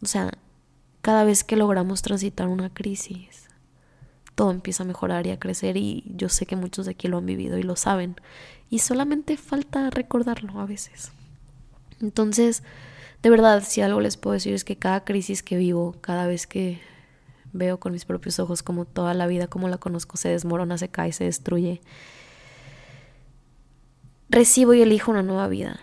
O 0.03 0.07
sea, 0.07 0.31
cada 1.01 1.23
vez 1.23 1.45
que 1.45 1.55
logramos 1.55 2.01
transitar 2.01 2.49
una 2.49 2.73
crisis, 2.73 3.47
todo 4.35 4.51
empieza 4.51 4.83
a 4.83 4.87
mejorar 4.87 5.25
y 5.25 5.31
a 5.31 5.39
crecer 5.39 5.77
y 5.77 6.03
yo 6.17 6.27
sé 6.27 6.45
que 6.45 6.57
muchos 6.57 6.85
de 6.85 6.91
aquí 6.91 7.07
lo 7.07 7.19
han 7.19 7.25
vivido 7.25 7.57
y 7.57 7.63
lo 7.63 7.77
saben 7.77 8.17
y 8.69 8.79
solamente 8.79 9.37
falta 9.37 9.89
recordarlo 9.89 10.59
a 10.59 10.65
veces. 10.65 11.13
Entonces, 12.01 12.63
de 13.21 13.29
verdad, 13.29 13.63
si 13.65 13.81
algo 13.81 13.99
les 14.01 14.17
puedo 14.17 14.33
decir 14.33 14.53
es 14.53 14.63
que 14.63 14.77
cada 14.77 15.03
crisis 15.03 15.43
que 15.43 15.57
vivo, 15.57 15.95
cada 16.01 16.27
vez 16.27 16.47
que 16.47 16.79
veo 17.51 17.79
con 17.79 17.91
mis 17.91 18.05
propios 18.05 18.39
ojos 18.39 18.63
como 18.63 18.85
toda 18.85 19.13
la 19.13 19.27
vida 19.27 19.47
como 19.47 19.67
la 19.69 19.77
conozco 19.77 20.17
se 20.17 20.29
desmorona, 20.29 20.77
se 20.77 20.89
cae, 20.89 21.11
se 21.11 21.25
destruye, 21.25 21.81
recibo 24.29 24.73
y 24.73 24.81
elijo 24.81 25.11
una 25.11 25.23
nueva 25.23 25.47
vida, 25.47 25.79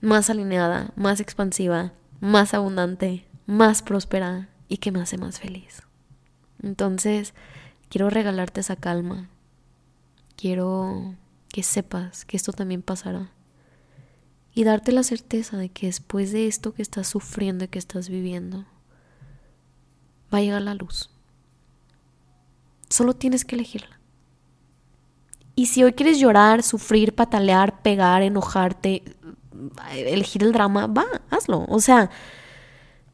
más 0.00 0.28
alineada, 0.28 0.92
más 0.96 1.20
expansiva, 1.20 1.92
más 2.20 2.54
abundante, 2.54 3.26
más 3.46 3.82
próspera 3.82 4.48
y 4.68 4.78
que 4.78 4.92
me 4.92 5.00
hace 5.00 5.16
más 5.18 5.38
feliz. 5.38 5.82
Entonces, 6.62 7.34
quiero 7.88 8.10
regalarte 8.10 8.60
esa 8.60 8.76
calma. 8.76 9.28
Quiero 10.36 11.14
que 11.48 11.62
sepas 11.62 12.24
que 12.24 12.36
esto 12.36 12.52
también 12.52 12.82
pasará. 12.82 13.30
Y 14.54 14.64
darte 14.64 14.92
la 14.92 15.02
certeza 15.02 15.56
de 15.56 15.70
que 15.70 15.86
después 15.86 16.32
de 16.32 16.46
esto 16.46 16.74
que 16.74 16.82
estás 16.82 17.08
sufriendo 17.08 17.64
y 17.64 17.68
que 17.68 17.78
estás 17.78 18.08
viviendo, 18.08 18.66
va 20.32 20.38
a 20.38 20.42
llegar 20.42 20.62
la 20.62 20.74
luz. 20.74 21.10
Solo 22.88 23.14
tienes 23.14 23.44
que 23.44 23.54
elegirla. 23.54 23.98
Y 25.54 25.66
si 25.66 25.84
hoy 25.84 25.92
quieres 25.92 26.18
llorar, 26.18 26.62
sufrir, 26.62 27.14
patalear, 27.14 27.82
pegar, 27.82 28.22
enojarte, 28.22 29.02
elegir 29.92 30.42
el 30.42 30.52
drama, 30.52 30.86
va, 30.86 31.04
hazlo. 31.30 31.66
O 31.68 31.80
sea, 31.80 32.10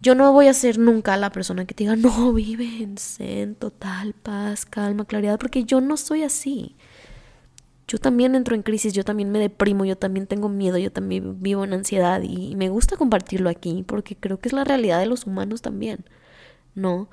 yo 0.00 0.14
no 0.14 0.32
voy 0.32 0.46
a 0.46 0.54
ser 0.54 0.78
nunca 0.78 1.16
la 1.16 1.30
persona 1.30 1.64
que 1.64 1.74
te 1.74 1.84
diga, 1.84 1.96
no, 1.96 2.32
vive 2.32 2.82
en 2.82 2.96
zen, 2.96 3.54
total 3.56 4.14
paz, 4.14 4.64
calma, 4.64 5.04
claridad, 5.04 5.38
porque 5.38 5.64
yo 5.64 5.80
no 5.80 5.96
soy 5.96 6.22
así. 6.22 6.76
Yo 7.88 7.98
también 7.98 8.34
entro 8.34 8.54
en 8.54 8.62
crisis, 8.62 8.92
yo 8.92 9.02
también 9.02 9.30
me 9.30 9.38
deprimo, 9.38 9.86
yo 9.86 9.96
también 9.96 10.26
tengo 10.26 10.50
miedo, 10.50 10.76
yo 10.76 10.92
también 10.92 11.42
vivo 11.42 11.64
en 11.64 11.72
ansiedad 11.72 12.20
y 12.22 12.54
me 12.54 12.68
gusta 12.68 12.98
compartirlo 12.98 13.48
aquí 13.48 13.82
porque 13.82 14.14
creo 14.14 14.38
que 14.38 14.50
es 14.50 14.52
la 14.52 14.64
realidad 14.64 15.00
de 15.00 15.06
los 15.06 15.26
humanos 15.26 15.62
también. 15.62 16.04
No, 16.74 17.08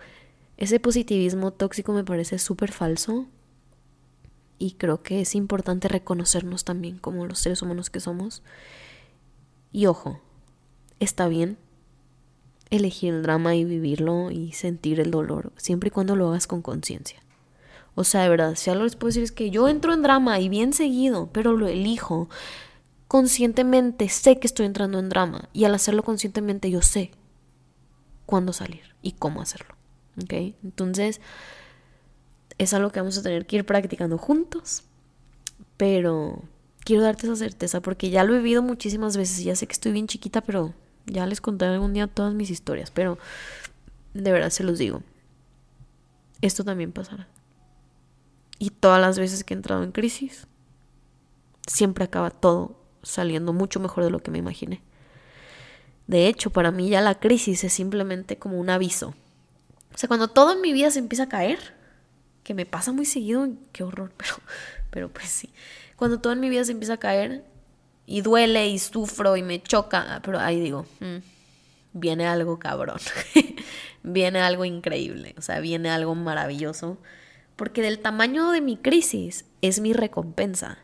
ese 0.58 0.82
positivismo 0.82 1.52
tóxico 1.52 1.94
me 1.94 2.04
parece 2.04 2.40
súper 2.40 2.74
falso 2.74 3.26
y 4.58 4.74
creo 4.74 5.02
que 5.02 5.22
es 5.22 5.34
importante 5.34 5.88
reconocernos 5.88 6.66
también 6.66 6.98
como 6.98 7.26
los 7.26 7.40
seres 7.40 7.62
humanos 7.62 7.90
que 7.90 8.02
somos. 8.02 8.44
Y 9.72 9.86
ojo, 9.86 10.20
está 11.00 11.30
bien 11.30 11.58
elegir 12.70 13.14
el 13.14 13.24
drama 13.24 13.56
y 13.56 13.64
vivirlo 13.64 14.30
y 14.32 14.52
sentir 14.52 15.00
el 15.00 15.12
dolor, 15.12 15.54
siempre 15.56 15.88
y 15.88 15.92
cuando 15.92 16.16
lo 16.16 16.30
hagas 16.30 16.48
con 16.48 16.62
conciencia. 16.62 17.25
O 17.96 18.04
sea, 18.04 18.24
de 18.24 18.30
verdad, 18.30 18.56
si 18.56 18.70
algo 18.70 18.84
les 18.84 18.96
puedo 18.96 19.10
decir 19.10 19.24
es 19.24 19.32
que 19.32 19.50
yo 19.50 19.68
entro 19.70 19.94
en 19.94 20.02
drama 20.02 20.40
y 20.40 20.50
bien 20.50 20.74
seguido, 20.74 21.30
pero 21.32 21.54
lo 21.54 21.68
elijo 21.68 22.30
conscientemente, 23.08 24.10
sé 24.10 24.38
que 24.40 24.48
estoy 24.48 24.66
entrando 24.66 25.00
en 25.00 25.10
drama 25.10 25.48
y 25.54 25.64
al 25.64 25.74
hacerlo 25.74 26.04
conscientemente 26.04 26.70
yo 26.70 26.82
sé 26.82 27.12
cuándo 28.26 28.52
salir 28.52 28.96
y 29.02 29.14
cómo 29.14 29.42
hacerlo. 29.42 29.76
¿Ok? 30.22 30.34
Entonces, 30.64 31.22
es 32.58 32.74
algo 32.74 32.90
que 32.90 33.00
vamos 33.00 33.18
a 33.18 33.24
tener 33.24 33.46
que 33.46 33.58
ir 33.58 33.66
practicando 33.66 34.18
juntos, 34.18 34.84
pero 35.78 36.42
quiero 36.84 37.04
darte 37.04 37.28
esa 37.28 37.36
certeza 37.36 37.82
porque 37.82 38.10
ya 38.10 38.24
lo 38.24 38.34
he 38.34 38.38
vivido 38.38 38.62
muchísimas 38.62 39.18
veces 39.18 39.40
y 39.40 39.46
ya 39.46 39.56
sé 39.56 39.68
que 39.68 39.74
estoy 39.74 39.92
bien 39.92 40.08
chiquita, 40.08 40.42
pero 40.42 40.74
ya 41.06 41.26
les 41.26 41.42
contaré 41.42 41.74
algún 41.74 41.94
día 41.94 42.08
todas 42.08 42.34
mis 42.34 42.50
historias, 42.50 42.92
pero 42.92 43.18
de 44.14 44.32
verdad 44.32 44.50
se 44.50 44.64
los 44.64 44.78
digo, 44.80 45.02
esto 46.42 46.64
también 46.64 46.92
pasará. 46.92 47.28
Y 48.60 48.70
todas 48.70 49.02
las 49.02 49.20
veces 49.20 49.44
que 49.44 49.54
he 49.54 49.58
entrado 49.58 49.84
en 49.84 49.92
crisis, 49.92 50.48
siempre 51.68 52.04
acaba 52.06 52.30
todo 52.30 52.80
saliendo 53.04 53.54
mucho 53.54 53.80
mejor 53.80 54.04
de 54.04 54.10
lo 54.10 54.20
que 54.20 54.32
me 54.32 54.38
imaginé. 54.38 54.82
De 56.08 56.28
hecho, 56.28 56.52
para 56.52 56.72
mí 56.72 56.90
ya 56.90 57.02
la 57.02 57.20
crisis 57.20 57.64
es 57.64 57.74
simplemente 57.74 58.38
como 58.38 58.60
un 58.60 58.70
aviso. 58.70 59.14
O 59.94 59.98
sea, 59.98 60.08
cuando 60.08 60.28
todo 60.28 60.54
en 60.54 60.62
mi 60.62 60.74
vida 60.74 60.92
se 60.92 61.00
empieza 61.00 61.24
a 61.24 61.30
caer, 61.30 61.74
que 62.44 62.54
me 62.54 62.66
pasa 62.66 62.92
muy 62.92 63.06
seguido, 63.06 63.48
qué 63.72 63.84
horror, 63.84 64.12
pero, 64.18 64.36
pero 64.92 65.10
pues 65.10 65.28
sí. 65.28 65.50
Cuando 65.96 66.20
todo 66.20 66.34
en 66.34 66.40
mi 66.40 66.50
vida 66.50 66.64
se 66.64 66.72
empieza 66.72 66.94
a 66.94 66.98
caer 66.98 67.44
y 68.06 68.22
duele 68.22 68.68
y 68.68 68.80
sufro 68.80 69.36
y 69.38 69.44
me 69.44 69.62
choca, 69.62 70.22
pero 70.24 70.40
ahí 70.40 70.60
digo, 70.60 70.86
mm, 71.00 71.18
viene 71.94 72.28
algo 72.28 72.60
cabrón, 72.60 73.00
viene 74.04 74.42
algo 74.42 74.66
increíble, 74.66 75.34
o 75.38 75.42
sea, 75.42 75.60
viene 75.60 75.90
algo 75.90 76.14
maravilloso, 76.14 76.98
porque 77.56 77.82
del 77.82 78.00
tamaño 78.00 78.52
de 78.52 78.62
mi 78.62 78.78
crisis 78.78 79.46
es 79.62 79.80
mi 79.80 79.94
recompensa. 79.94 80.80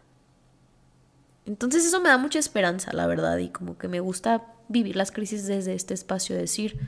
Entonces 1.46 1.86
eso 1.86 2.00
me 2.00 2.10
da 2.10 2.18
mucha 2.18 2.40
esperanza, 2.40 2.94
la 2.94 3.08
verdad, 3.08 3.38
y 3.38 3.50
como 3.50 3.78
que 3.78 3.88
me 3.88 4.00
gusta 4.00 4.46
vivir 4.68 4.96
las 4.96 5.12
crisis 5.12 5.48
desde 5.48 5.74
este 5.74 5.94
espacio, 5.94 6.36
de 6.36 6.44
decir, 6.44 6.80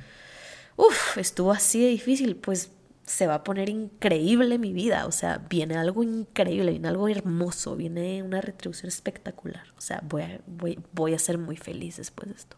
uff, 0.77 1.17
estuvo 1.17 1.51
así 1.51 1.81
de 1.81 1.87
difícil, 1.87 2.35
pues 2.35 2.71
se 3.05 3.27
va 3.27 3.35
a 3.35 3.43
poner 3.43 3.69
increíble 3.69 4.57
mi 4.57 4.71
vida, 4.71 5.05
o 5.05 5.11
sea, 5.11 5.39
viene 5.49 5.75
algo 5.75 6.03
increíble, 6.03 6.71
viene 6.71 6.87
algo 6.87 7.09
hermoso, 7.09 7.75
viene 7.75 8.23
una 8.23 8.39
retribución 8.39 8.87
espectacular, 8.87 9.65
o 9.77 9.81
sea, 9.81 10.01
voy 10.07 10.21
a, 10.21 10.39
voy, 10.47 10.79
voy 10.93 11.13
a 11.13 11.19
ser 11.19 11.37
muy 11.37 11.57
feliz 11.57 11.97
después 11.97 12.29
de 12.29 12.35
esto. 12.35 12.55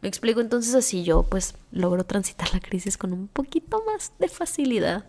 Me 0.00 0.08
explico 0.08 0.40
entonces 0.40 0.74
así 0.74 1.02
yo 1.02 1.22
pues 1.22 1.54
logro 1.72 2.04
transitar 2.04 2.52
la 2.52 2.60
crisis 2.60 2.98
con 2.98 3.12
un 3.12 3.26
poquito 3.26 3.82
más 3.86 4.12
de 4.18 4.28
facilidad 4.28 5.06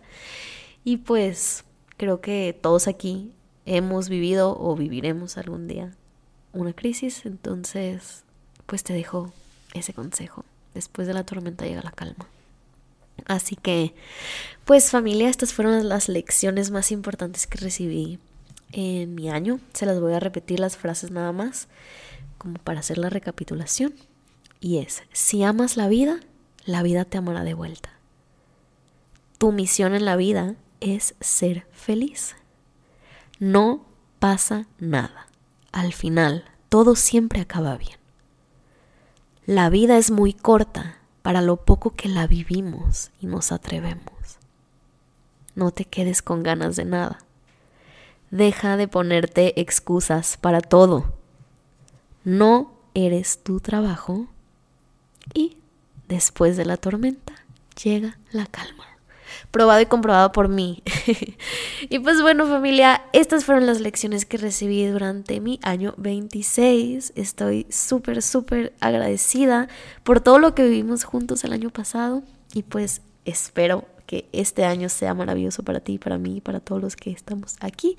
y 0.86 0.98
pues 0.98 1.64
creo 1.96 2.20
que 2.20 2.56
todos 2.62 2.86
aquí 2.86 3.32
hemos 3.64 4.08
vivido 4.08 4.56
o 4.56 4.76
viviremos 4.76 5.36
algún 5.36 5.66
día 5.66 5.90
una 6.52 6.72
crisis, 6.72 7.26
entonces 7.26 8.22
pues 8.66 8.84
te 8.84 8.92
dejo 8.92 9.32
ese 9.74 9.92
consejo. 9.92 10.44
Después 10.74 11.08
de 11.08 11.14
la 11.14 11.24
tormenta 11.24 11.66
llega 11.66 11.82
la 11.82 11.90
calma. 11.90 12.28
Así 13.26 13.56
que, 13.56 13.96
pues 14.64 14.92
familia, 14.92 15.28
estas 15.28 15.52
fueron 15.52 15.88
las 15.88 16.08
lecciones 16.08 16.70
más 16.70 16.92
importantes 16.92 17.48
que 17.48 17.58
recibí 17.58 18.20
en 18.70 19.16
mi 19.16 19.28
año. 19.28 19.58
Se 19.72 19.86
las 19.86 19.98
voy 19.98 20.12
a 20.12 20.20
repetir 20.20 20.60
las 20.60 20.76
frases 20.76 21.10
nada 21.10 21.32
más, 21.32 21.66
como 22.38 22.58
para 22.58 22.78
hacer 22.78 22.98
la 22.98 23.10
recapitulación. 23.10 23.92
Y 24.60 24.78
es, 24.78 25.02
si 25.12 25.42
amas 25.42 25.76
la 25.76 25.88
vida, 25.88 26.20
la 26.64 26.84
vida 26.84 27.04
te 27.04 27.18
amará 27.18 27.42
de 27.42 27.54
vuelta. 27.54 27.90
Tu 29.38 29.50
misión 29.50 29.92
en 29.92 30.04
la 30.04 30.14
vida 30.14 30.54
es 30.80 31.14
ser 31.20 31.66
feliz. 31.72 32.36
No 33.38 33.84
pasa 34.18 34.66
nada. 34.78 35.26
Al 35.72 35.92
final, 35.92 36.44
todo 36.68 36.96
siempre 36.96 37.40
acaba 37.40 37.76
bien. 37.76 37.98
La 39.44 39.68
vida 39.68 39.98
es 39.98 40.10
muy 40.10 40.32
corta 40.32 40.98
para 41.22 41.42
lo 41.42 41.56
poco 41.56 41.94
que 41.94 42.08
la 42.08 42.26
vivimos 42.26 43.10
y 43.20 43.26
nos 43.26 43.52
atrevemos. 43.52 44.38
No 45.54 45.70
te 45.70 45.84
quedes 45.84 46.22
con 46.22 46.42
ganas 46.42 46.76
de 46.76 46.84
nada. 46.84 47.18
Deja 48.30 48.76
de 48.76 48.88
ponerte 48.88 49.60
excusas 49.60 50.36
para 50.36 50.60
todo. 50.60 51.14
No 52.24 52.72
eres 52.94 53.42
tu 53.42 53.60
trabajo 53.60 54.26
y 55.32 55.58
después 56.08 56.56
de 56.56 56.64
la 56.64 56.76
tormenta 56.76 57.34
llega 57.76 58.18
la 58.32 58.46
calma 58.46 58.95
probado 59.50 59.80
y 59.80 59.86
comprobado 59.86 60.32
por 60.32 60.48
mí. 60.48 60.82
y 61.88 61.98
pues 61.98 62.22
bueno 62.22 62.46
familia, 62.46 63.04
estas 63.12 63.44
fueron 63.44 63.66
las 63.66 63.80
lecciones 63.80 64.26
que 64.26 64.36
recibí 64.36 64.86
durante 64.86 65.40
mi 65.40 65.58
año 65.62 65.94
26. 65.96 67.12
Estoy 67.16 67.66
súper, 67.70 68.22
súper 68.22 68.72
agradecida 68.80 69.68
por 70.02 70.20
todo 70.20 70.38
lo 70.38 70.54
que 70.54 70.64
vivimos 70.64 71.04
juntos 71.04 71.44
el 71.44 71.52
año 71.52 71.70
pasado 71.70 72.22
y 72.54 72.62
pues 72.62 73.02
espero 73.24 73.84
que 74.06 74.28
este 74.32 74.64
año 74.64 74.88
sea 74.88 75.14
maravilloso 75.14 75.62
para 75.62 75.80
ti, 75.80 75.98
para 75.98 76.16
mí, 76.16 76.40
para 76.40 76.60
todos 76.60 76.80
los 76.80 76.96
que 76.96 77.10
estamos 77.10 77.56
aquí 77.60 77.96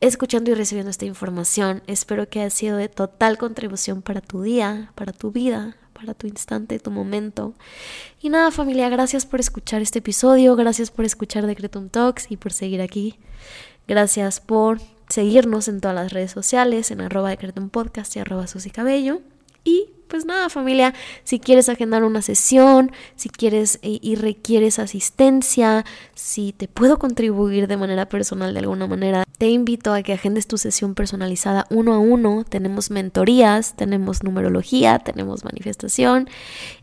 escuchando 0.00 0.50
y 0.50 0.54
recibiendo 0.54 0.90
esta 0.90 1.06
información. 1.06 1.82
Espero 1.86 2.28
que 2.28 2.40
haya 2.40 2.50
sido 2.50 2.76
de 2.76 2.88
total 2.88 3.38
contribución 3.38 4.02
para 4.02 4.20
tu 4.20 4.42
día, 4.42 4.92
para 4.94 5.12
tu 5.12 5.32
vida, 5.32 5.76
para 5.98 6.14
tu 6.14 6.26
instante, 6.26 6.78
tu 6.78 6.90
momento. 6.90 7.54
Y 8.20 8.28
nada, 8.28 8.50
familia, 8.50 8.88
gracias 8.88 9.26
por 9.26 9.40
escuchar 9.40 9.82
este 9.82 10.00
episodio, 10.00 10.56
gracias 10.56 10.90
por 10.90 11.04
escuchar 11.04 11.46
Decretum 11.46 11.88
Talks 11.88 12.30
y 12.30 12.36
por 12.36 12.52
seguir 12.52 12.80
aquí. 12.80 13.18
Gracias 13.88 14.40
por 14.40 14.80
seguirnos 15.08 15.68
en 15.68 15.80
todas 15.80 15.94
las 15.94 16.12
redes 16.12 16.32
sociales, 16.32 16.90
en 16.90 17.00
arroba 17.00 17.30
Decretum 17.30 17.70
Podcast 17.70 18.14
y 18.16 18.18
arroba 18.18 18.46
Susi 18.46 18.70
Cabello. 18.70 19.20
Y 19.64 19.90
pues 20.08 20.24
nada, 20.24 20.48
familia, 20.48 20.94
si 21.24 21.38
quieres 21.40 21.68
agendar 21.68 22.04
una 22.04 22.22
sesión, 22.22 22.92
si 23.14 23.28
quieres 23.28 23.78
eh, 23.82 23.98
y 24.00 24.16
requieres 24.16 24.78
asistencia, 24.78 25.84
si 26.14 26.52
te 26.52 26.68
puedo 26.68 26.98
contribuir 26.98 27.66
de 27.66 27.76
manera 27.76 28.08
personal 28.08 28.52
de 28.54 28.60
alguna 28.60 28.86
manera, 28.86 29.24
te 29.38 29.48
invito 29.48 29.92
a 29.92 30.02
que 30.02 30.12
agendes 30.12 30.46
tu 30.46 30.58
sesión 30.58 30.94
personalizada 30.94 31.66
uno 31.70 31.94
a 31.94 31.98
uno. 31.98 32.44
Tenemos 32.48 32.90
mentorías, 32.90 33.76
tenemos 33.76 34.22
numerología, 34.22 34.98
tenemos 34.98 35.44
manifestación 35.44 36.28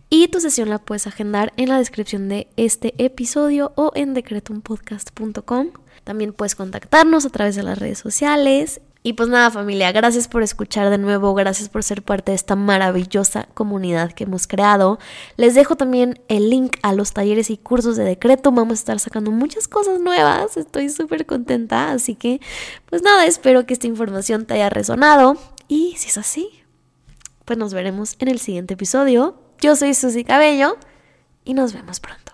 y 0.09 0.27
tu 0.27 0.39
sesión 0.39 0.69
la 0.69 0.77
puedes 0.77 1.07
agendar 1.07 1.53
en 1.57 1.69
la 1.69 1.79
descripción 1.79 2.29
de 2.29 2.47
este 2.55 2.93
episodio 3.03 3.71
o 3.75 3.91
en 3.95 4.13
decretumpodcast.com. 4.13 5.69
También 6.03 6.33
puedes 6.33 6.53
contactarnos 6.53 7.25
a 7.25 7.29
través 7.29 7.55
de 7.55 7.63
las 7.63 7.79
redes 7.79 7.97
sociales 7.97 8.81
y 9.03 9.13
pues 9.13 9.27
nada 9.27 9.51
familia, 9.51 9.91
gracias 9.91 10.29
por 10.29 10.43
escuchar 10.43 10.89
de 10.89 10.97
nuevo, 10.97 11.33
gracias 11.33 11.67
por 11.67 11.83
ser 11.83 12.01
parte 12.01 12.31
de 12.31 12.35
esta 12.35 12.55
maravillosa 12.55 13.49
comunidad 13.53 14.13
que 14.13 14.23
hemos 14.23 14.47
creado. 14.47 14.97
Les 15.35 15.55
dejo 15.55 15.75
también 15.75 16.21
el 16.29 16.49
link 16.49 16.77
a 16.83 16.93
los 16.93 17.11
talleres 17.11 17.49
y 17.49 17.57
cursos 17.57 17.97
de 17.97 18.05
decreto, 18.05 18.51
vamos 18.53 18.71
a 18.71 18.81
estar 18.81 18.99
sacando 18.99 19.29
muchas 19.29 19.67
cosas 19.67 19.99
nuevas, 19.99 20.55
estoy 20.55 20.89
súper 20.89 21.25
contenta, 21.25 21.91
así 21.91 22.15
que 22.15 22.39
pues 22.85 23.01
nada, 23.01 23.25
espero 23.25 23.65
que 23.65 23.73
esta 23.73 23.87
información 23.87 24.45
te 24.45 24.53
haya 24.53 24.69
resonado 24.69 25.37
y 25.67 25.95
si 25.97 26.07
es 26.07 26.17
así, 26.17 26.49
pues 27.43 27.59
nos 27.59 27.73
veremos 27.73 28.15
en 28.19 28.29
el 28.29 28.39
siguiente 28.39 28.75
episodio. 28.75 29.35
Yo 29.59 29.75
soy 29.75 29.93
Susy 29.93 30.23
Cabello 30.23 30.77
y 31.43 31.53
nos 31.53 31.73
vemos 31.73 31.99
pronto. 31.99 32.32